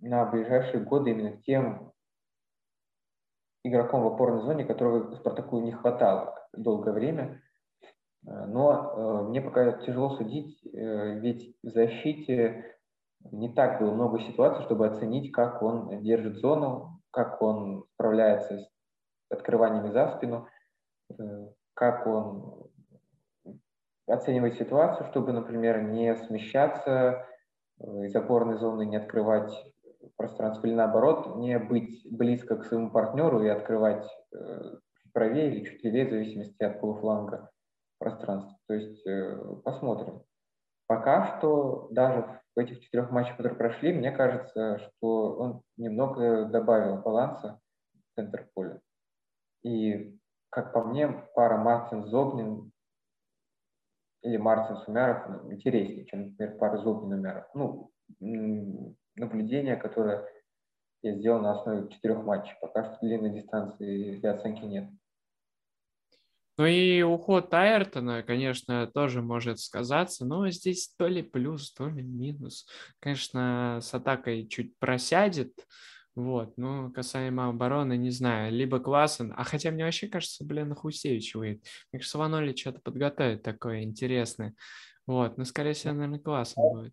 [0.00, 1.92] на ближайшие годы именно тем
[3.64, 7.42] игроком в опорной зоне, которого Спартаку не хватало долгое время.
[8.26, 12.76] Э, но э, мне пока тяжело судить, ведь в защите
[13.30, 18.70] не так было много ситуаций, чтобы оценить, как он держит зону, как он справляется с
[19.30, 20.48] открываниями за спину,
[21.74, 22.68] как он
[24.08, 27.26] оценивать ситуацию, чтобы, например, не смещаться
[27.78, 29.52] э, из опорной зоны, не открывать
[30.16, 34.76] пространство или наоборот, не быть близко к своему партнеру и открывать э,
[35.12, 37.50] правее или чуть левее, в зависимости от полуфланга
[37.98, 38.56] пространства.
[38.66, 40.22] То есть э, посмотрим.
[40.86, 46.96] Пока что даже в этих четырех матчах, которые прошли, мне кажется, что он немного добавил
[46.96, 47.60] баланса
[47.92, 48.80] в центр поля.
[49.62, 50.18] И,
[50.50, 52.70] как по мне, пара Мартин-Зобнин
[54.22, 57.44] или Мартин Сумяров ну, интереснее, чем, например, пара Зубин Умяров.
[57.54, 57.92] Ну,
[59.16, 60.28] наблюдение, которое
[61.02, 62.54] я сделал на основе четырех матчей.
[62.60, 64.90] Пока что длинной дистанции для оценки нет.
[66.56, 72.02] Ну и уход Айртона, конечно, тоже может сказаться, но здесь то ли плюс, то ли
[72.02, 72.66] минус.
[72.98, 75.52] Конечно, с атакой чуть просядет,
[76.18, 81.36] вот, ну, касаемо обороны, не знаю, либо Классен, а хотя мне вообще кажется, блин, Хусевич
[81.36, 81.64] выйдет.
[81.92, 84.54] Мне кажется, Ваноли что-то подготовит такое интересное.
[85.06, 86.92] Вот, но, скорее всего, наверное, Классен будет.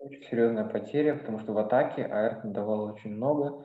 [0.00, 3.64] Очень серьезная потеря, потому что в атаке Айртон давал очень много.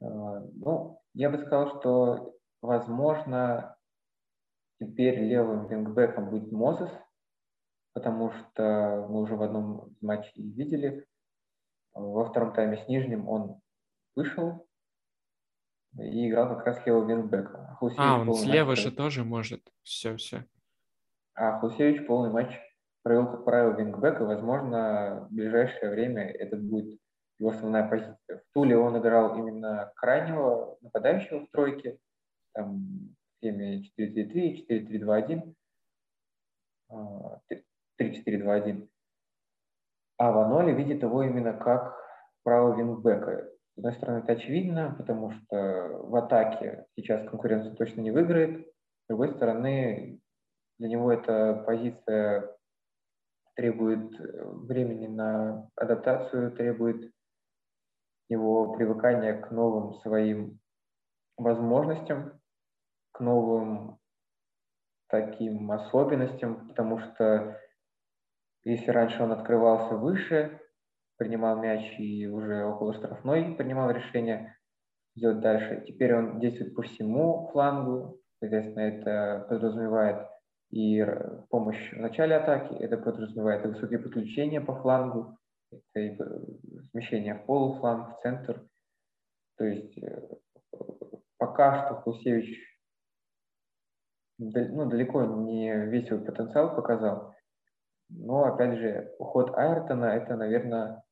[0.00, 3.76] А, ну, я бы сказал, что, возможно,
[4.80, 6.90] теперь левым вингбеком будет Мозес,
[7.92, 11.06] потому что мы уже в одном матче видели,
[11.92, 13.60] во втором тайме с Нижним он
[14.20, 14.66] вышел
[15.98, 17.76] и играл как раз левого вингбека.
[17.96, 19.62] А, он слева матч, же тоже может.
[19.82, 20.44] Все, все.
[21.34, 22.54] А Хусевич полный матч
[23.02, 27.00] провел, как правило, вингбек, и, возможно, в ближайшее время это будет
[27.38, 28.38] его основная позиция.
[28.38, 31.98] В Туле он играл именно крайнего нападающего в тройке,
[32.52, 35.54] там, в схеме 4-3-3, 4-3-2-1,
[37.98, 38.88] 3-4-2-1.
[40.18, 41.96] А Ваноли видит его именно как
[42.42, 43.50] правого вингбека.
[43.80, 45.56] Одной стороны, это очевидно, потому что
[46.02, 48.66] в атаке сейчас конкуренцию точно не выиграет.
[48.66, 50.20] С другой стороны,
[50.78, 52.54] для него эта позиция
[53.56, 57.10] требует времени на адаптацию, требует
[58.28, 60.60] его привыкания к новым своим
[61.38, 62.38] возможностям,
[63.12, 63.98] к новым
[65.08, 67.58] таким особенностям, потому что
[68.62, 70.60] если раньше он открывался выше,
[71.20, 74.56] принимал мяч и уже около штрафной принимал решение
[75.14, 75.84] сделать дальше.
[75.86, 80.26] Теперь он действует по всему флангу, соответственно, это подразумевает
[80.70, 81.04] и
[81.50, 85.36] помощь в начале атаки, это подразумевает и высокие подключения по флангу,
[85.70, 86.16] это и
[86.90, 88.66] смещение в полуфланг, в центр.
[89.58, 90.26] То есть э,
[91.36, 92.56] пока что Хусевич
[94.38, 97.34] ну, далеко не весь свой потенциал показал,
[98.08, 101.04] но, опять же, уход Айртона– это, наверное,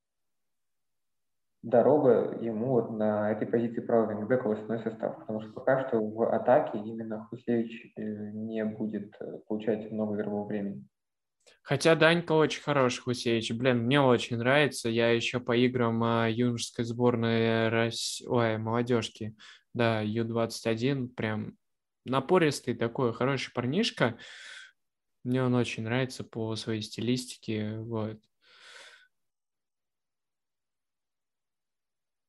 [1.63, 6.01] дорога ему вот на этой позиции правого вингбека в основной состав, потому что пока что
[6.01, 8.03] в атаке именно Хусевич э,
[8.33, 10.85] не будет э, получать много игрового времени.
[11.63, 13.53] Хотя Данька очень хороший Хусевич.
[13.53, 14.89] Блин, мне очень нравится.
[14.89, 18.23] Я еще по играм а, юношеской сборной Рос...
[18.27, 19.35] Ой, молодежки
[19.75, 21.57] да, Ю-21, прям
[22.05, 24.19] напористый такой хороший парнишка.
[25.25, 28.19] Мне он очень нравится по своей стилистике, вот.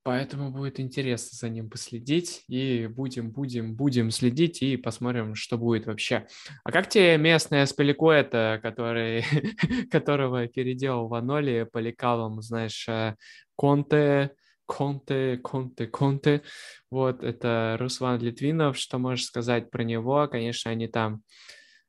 [0.04, 2.44] Поэтому будет интересно за ним последить.
[2.48, 6.28] И будем, будем, будем следить и посмотрим, что будет вообще.
[6.64, 9.24] А как тебе местная Спеликуэта, который,
[9.92, 11.82] которого переделал в Аноли по
[12.42, 13.16] знаешь, э,
[13.56, 14.32] Конте,
[14.66, 16.44] Конте, Конте, Конте.
[16.90, 18.78] Вот, это Руслан Литвинов.
[18.78, 20.28] Что можешь сказать про него?
[20.30, 21.24] Конечно, они там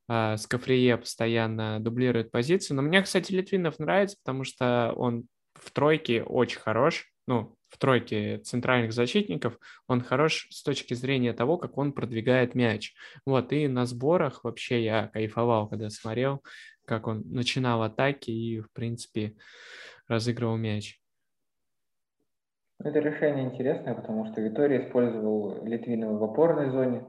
[0.09, 2.77] э, с Кафрие постоянно дублируют позицию.
[2.77, 7.07] Но мне, кстати, Литвинов нравится, потому что он в тройке очень хорош.
[7.29, 12.95] Ну, в тройке центральных защитников, он хорош с точки зрения того, как он продвигает мяч.
[13.25, 16.43] Вот, и на сборах вообще я кайфовал, когда смотрел,
[16.85, 19.37] как он начинал атаки и, в принципе,
[20.09, 21.01] разыгрывал мяч.
[22.83, 27.07] Это решение интересное, потому что Витория использовал Литвинова в опорной зоне,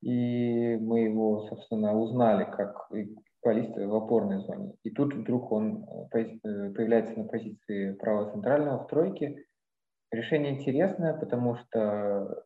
[0.00, 2.88] и мы его, собственно, узнали как
[3.46, 4.74] футболист в опорной зоне.
[4.82, 9.44] И тут вдруг он э, э, появляется на позиции правого центрального в тройке.
[10.10, 12.44] Решение интересное, потому что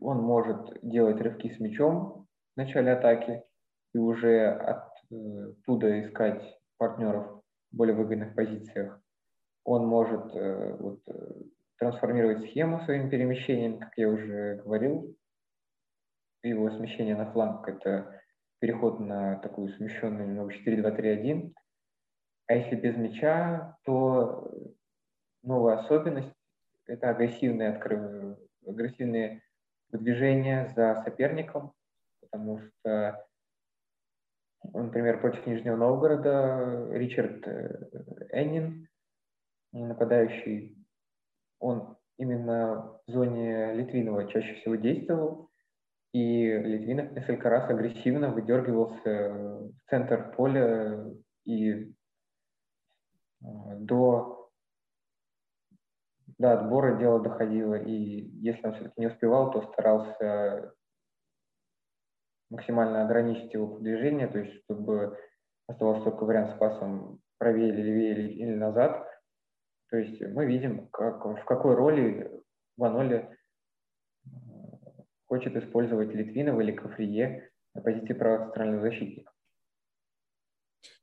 [0.00, 3.42] он может делать рывки с мячом в начале атаки
[3.94, 6.42] и уже оттуда искать
[6.78, 7.42] партнеров
[7.72, 9.00] в более выгодных позициях.
[9.64, 11.00] Он может э, вот,
[11.78, 15.16] трансформировать схему своим перемещением, как я уже говорил.
[16.42, 18.16] Его смещение на фланг– это
[18.58, 21.52] переход на такую смещенную немного 4-2-3-1.
[22.46, 24.50] А если без мяча, то
[25.42, 26.32] новая особенность–
[26.86, 28.38] это агрессивные, открыв...
[28.66, 29.42] агрессивные
[29.90, 31.72] движения за соперником,
[32.20, 33.26] потому что,
[34.62, 38.88] например, против Нижнего Новгорода Ричард э, Эннин,
[39.72, 40.76] нападающий,
[41.58, 45.45] он именно в зоне Литвинова чаще всего действовал,
[46.12, 51.04] и Литвинов несколько раз агрессивно выдергивался в центр поля
[51.44, 51.86] и э,
[53.40, 54.50] до,
[56.38, 57.74] до отбора дело доходило.
[57.74, 60.72] И если он все-таки не успевал, то старался
[62.50, 65.18] максимально ограничить его движение, то есть чтобы
[65.66, 69.06] оставался только вариант с пасом правее или левее или, назад.
[69.90, 72.42] То есть мы видим, как, в какой роли
[72.76, 73.35] в Аноле
[75.26, 79.32] хочет использовать Литвинова или Кафрие на позиции правого центрального защитника.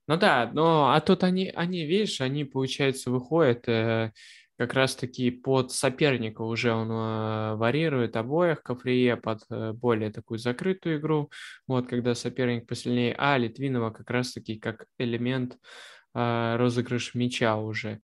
[0.07, 4.11] Ну да, но а тут они, они, видишь, они, получается, выходят э,
[4.57, 10.99] как раз-таки под соперника уже он э, варьирует обоих, Кафрие под э, более такую закрытую
[10.99, 11.31] игру,
[11.67, 15.57] вот, когда соперник посильнее, а Литвинова как раз-таки как элемент
[16.13, 18.01] э, розыгрыш мяча уже.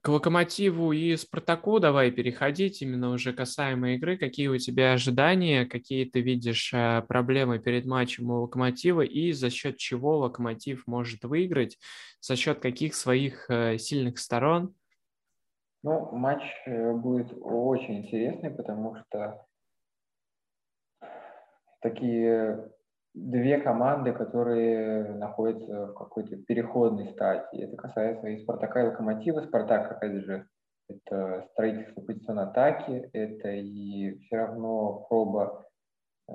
[0.00, 4.16] К Локомотиву и Спартаку давай переходить именно уже касаемо игры.
[4.16, 9.50] Какие у тебя ожидания, какие ты видишь э, проблемы перед матчем у Локомотива и за
[9.50, 11.78] счет чего Локомотив может выиграть,
[12.20, 14.74] за счет каких своих э, сильных сторон?
[15.82, 19.46] Ну, матч э, будет очень интересный, потому что
[21.80, 22.72] такие
[23.16, 27.64] две команды, которые находятся в какой-то переходной стадии.
[27.64, 29.40] Это касается и Спартака, и Локомотива.
[29.40, 30.46] Спартак, опять же,
[30.88, 35.66] это строительство позиционной атаки, это и все равно проба
[36.28, 36.32] э,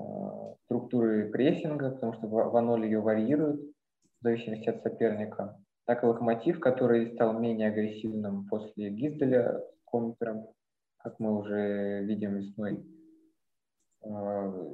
[0.65, 5.57] структуры прессинга, потому что Ваноль ее варьирует в зависимости от соперника.
[5.85, 10.47] Так и Локомотив, который стал менее агрессивным после Гизделя с Компером,
[10.97, 12.83] как мы уже видим весной.
[14.03, 14.73] Э,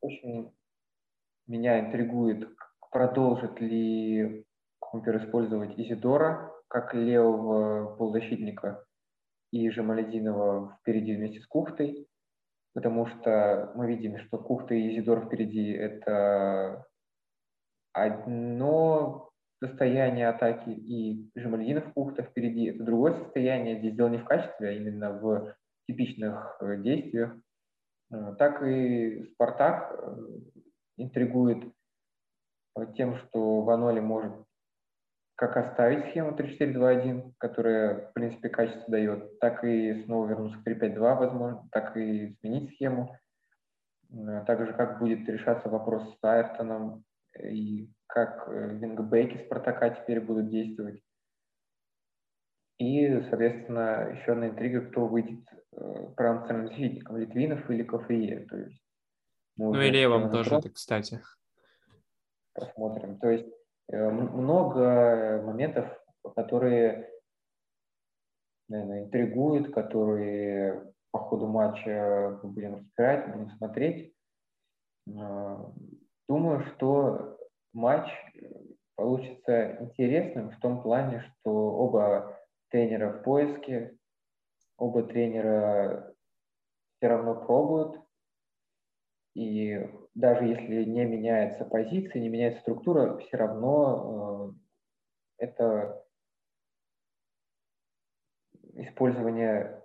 [0.00, 0.52] очень
[1.48, 2.48] меня интригует,
[2.90, 4.44] продолжит ли
[4.78, 8.84] Компер использовать Изидора как левого полузащитника
[9.50, 12.06] и Жамалединова впереди вместе с Кухтой,
[12.74, 16.86] потому что мы видим, что Кухта и Изидор впереди– это
[17.92, 19.30] одно
[19.62, 23.78] состояние атаки, и Жамалединов Кухта впереди– это другое состояние.
[23.78, 25.56] Здесь дело не в качестве, а именно в
[25.88, 27.36] типичных э, действиях.
[28.12, 30.16] Э, так и Спартак э,
[30.98, 31.72] интригует
[32.96, 34.32] тем, что Ваноли может
[35.38, 40.98] как оставить схему 3-4-2-1, которая, в принципе, качество дает, так и снова вернуться к 3-5-2,
[40.98, 43.16] возможно, так и сменить схему.
[44.10, 47.04] Э, также как будет решаться вопрос с Айртоном
[47.40, 51.00] и как э, вингбеки Спартака теперь будут действовать.
[52.78, 58.40] И, соответственно, еще одна интрига, кто выйдет э, правым центральным защитником, Литвинов или Кофрие.
[58.46, 58.82] То есть
[59.58, 60.72] ну и левым тоже, вопрос.
[60.72, 61.20] кстати.
[62.54, 63.18] Посмотрим.
[63.18, 63.48] То есть
[63.88, 65.98] э, много моментов
[66.34, 67.10] которые,
[68.68, 74.14] наверное, интригуют, которые по ходу матча мы будем разбирать, будем смотреть.
[75.16, 75.72] А,
[76.28, 77.38] думаю, что
[77.72, 78.08] матч
[78.96, 82.38] получится интересным в том плане, что оба
[82.70, 83.96] тренера в поиске,
[84.76, 86.14] оба тренера
[86.96, 88.00] все равно пробуют.
[89.38, 94.52] И даже если не меняется позиция, не меняется структура, все равно
[95.38, 96.04] э, это
[98.74, 99.80] использование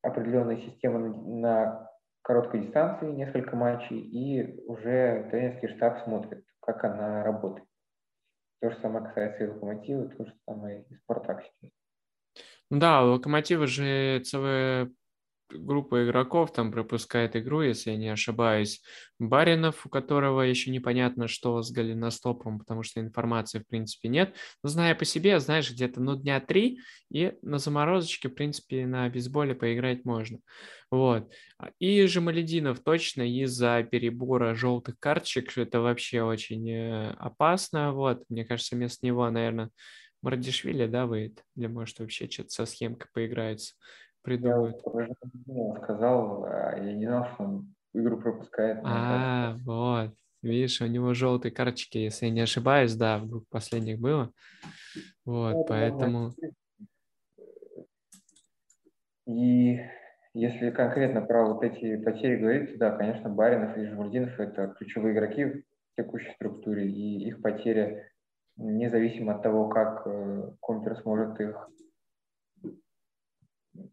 [0.00, 1.90] определенной системы на
[2.22, 7.68] короткой дистанции, несколько матчей, и уже тренерский штаб смотрит, как она работает.
[8.62, 11.70] То же самое касается и Локомотива, то же самое и Спартак сейчас.
[12.70, 14.90] Да, у Локомотива же целая
[15.52, 18.82] группа игроков там пропускает игру, если я не ошибаюсь.
[19.18, 24.34] Баринов, у которого еще непонятно, что с голеностопом, потому что информации, в принципе, нет.
[24.62, 26.80] Но зная по себе, знаешь, где-то, ну, дня три,
[27.10, 30.38] и на заморозочке, в принципе, на бейсболе поиграть можно.
[30.90, 31.32] Вот.
[31.78, 37.92] И Жемалединов точно из-за перебора желтых карточек, это вообще очень э, опасно.
[37.92, 39.70] Вот, мне кажется, вместо него, наверное,
[40.22, 41.42] Мардишвили, да, выйдет?
[41.56, 43.74] Или может вообще что-то со схемкой поиграется,
[44.22, 44.76] придумают.
[45.46, 48.80] Я сказал, а я не знал, что он игру пропускает.
[48.84, 50.10] А, вот.
[50.42, 54.32] Видишь, у него желтые карточки, если я не ошибаюсь, да, в двух последних было.
[55.24, 56.32] Вот, ну, поэтому...
[59.26, 59.78] И
[60.34, 65.44] если конкретно про вот эти потери говорить, да, конечно, Баринов и Жмурдинов– это ключевые игроки
[65.44, 65.62] в
[65.96, 68.08] текущей структуре, и их потеря
[68.56, 71.70] независимо от того, как э, Компер сможет их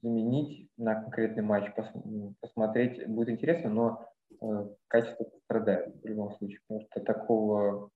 [0.01, 1.72] заменить на конкретный матч,
[2.41, 4.06] посмотреть будет интересно, но
[4.41, 7.89] э, качество страдает в любом случае, потому что такого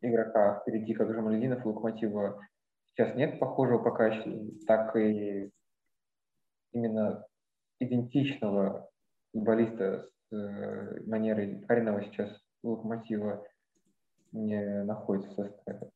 [0.00, 2.40] игрока впереди, как Жамалединов, Локомотива
[2.86, 5.50] сейчас нет похожего по качеству, так и
[6.72, 7.24] именно
[7.78, 8.88] идентичного
[9.32, 12.30] футболиста с э, манерой Каринова сейчас
[12.62, 13.44] Локомотива
[14.32, 15.90] не находится в составе.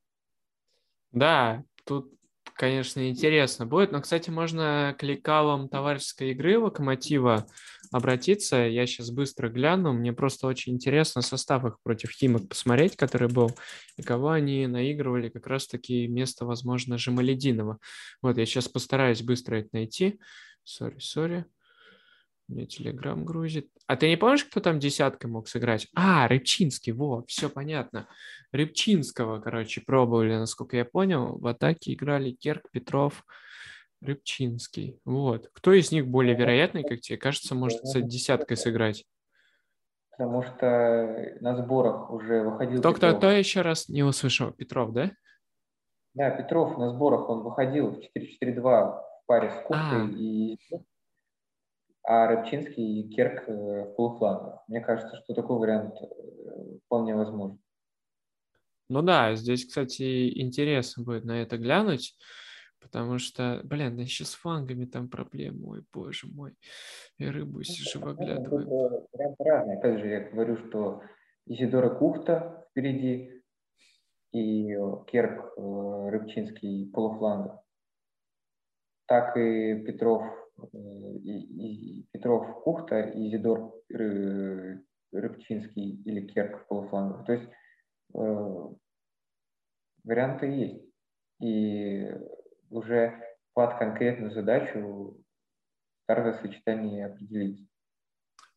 [1.12, 2.12] Да, тут,
[2.56, 3.92] конечно, интересно будет.
[3.92, 7.46] Но, кстати, можно к лекалам товарищеской игры Локомотива
[7.92, 8.56] обратиться.
[8.56, 9.92] Я сейчас быстро гляну.
[9.92, 13.50] Мне просто очень интересно состав их против Химок посмотреть, который был,
[13.96, 17.78] и кого они наигрывали как раз-таки место, возможно, Жемалединова.
[18.22, 20.18] Вот, я сейчас постараюсь быстро это найти.
[20.64, 21.44] Сори, сори.
[22.48, 23.70] Мне телеграм грузит.
[23.86, 25.86] А ты не помнишь, кто там десяткой мог сыграть?
[25.94, 28.08] А, Рыбчинский, во, все понятно.
[28.50, 31.38] Рыбчинского, короче, пробовали, насколько я понял.
[31.38, 33.24] В атаке играли Керк, Петров,
[34.00, 34.98] Рыбчинский.
[35.04, 35.48] Вот.
[35.52, 39.04] Кто из них более вероятный, как тебе кажется, может с десяткой сыграть?
[40.10, 44.50] Потому что на сборах уже выходил Кто, кто, кто еще раз не услышал?
[44.50, 45.12] Петров, да?
[46.14, 50.08] Да, Петров на сборах, он выходил в 4-4-2 в паре с Кухтой а.
[50.10, 50.58] и
[52.06, 54.62] а Рыбчинский и Керк э, в полуфлангах.
[54.68, 57.58] Мне кажется, что такой вариант э, вполне возможен.
[58.88, 62.16] Ну да, здесь, кстати, интересно будет на это глянуть,
[62.80, 66.54] потому что, блин, да еще с флангами там проблемы, ой, боже мой,
[67.18, 69.08] и рыбу сижу ну, выглядываю.
[69.40, 69.78] Разные.
[69.78, 71.02] Опять же, я говорю, что
[71.46, 73.42] Изидора Кухта впереди
[74.30, 74.76] и
[75.08, 77.60] Керк э, Рыбчинский полуфланга,
[79.06, 83.74] так и Петров и, и Петров Кухта, и Зидор
[85.12, 87.24] Рыбчинский или Керк в полуфлангах.
[87.26, 87.48] То есть
[88.14, 88.64] э,
[90.04, 90.84] варианты есть.
[91.40, 92.10] И
[92.70, 93.22] уже
[93.54, 95.22] под конкретную задачу
[96.06, 97.68] каждое сочетание определить.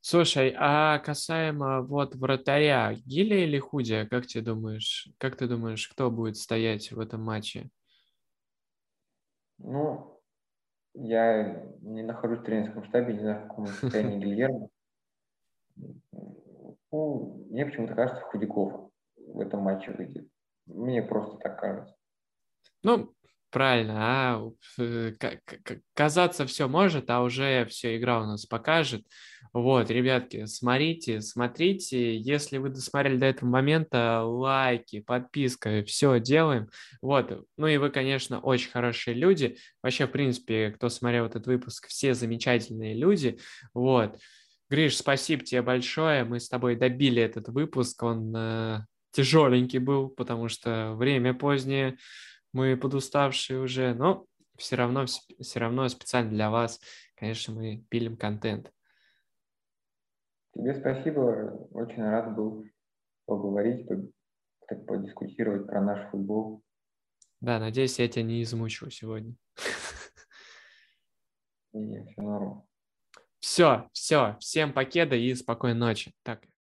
[0.01, 6.09] Слушай, а касаемо вот вратаря, Гиля или Худя, как ты думаешь, как ты думаешь, кто
[6.09, 7.69] будет стоять в этом матче?
[9.57, 10.18] Ну,
[10.93, 14.69] я не нахожусь в тренерском штабе, не знаю, в каком состоянии Гильермо.
[16.91, 20.27] Ну, мне почему-то кажется, Худяков в этом матче выйдет.
[20.65, 21.95] Мне просто так кажется.
[22.83, 23.13] Ну,
[23.49, 25.13] правильно, а э,
[25.93, 29.05] казаться все может, а уже все игра у нас покажет.
[29.51, 32.17] Вот, ребятки, смотрите, смотрите.
[32.17, 36.69] Если вы досмотрели до этого момента, лайки, подписка, все делаем.
[37.01, 39.57] Вот, ну и вы, конечно, очень хорошие люди.
[39.81, 43.39] Вообще, в принципе, кто смотрел этот выпуск, все замечательные люди.
[43.73, 44.19] Вот.
[44.69, 46.23] Гриш, спасибо тебе большое.
[46.25, 48.03] Мы с тобой добили этот выпуск.
[48.03, 48.81] Он э,
[49.11, 51.97] тяжеленький был, потому что время позднее,
[52.53, 54.25] мы подуставшие уже, но
[54.57, 56.79] все равно, все равно специально для вас,
[57.15, 58.71] конечно, мы пилим контент.
[60.53, 62.65] Тебе спасибо, очень рад был
[63.25, 63.87] поговорить,
[64.67, 66.63] так подискутировать про наш футбол.
[67.41, 69.35] Да, надеюсь, я тебя не измучил сегодня.
[71.73, 72.67] И все норм.
[73.39, 76.13] Все, все, всем покеда и спокойной ночи.
[76.23, 76.43] Так,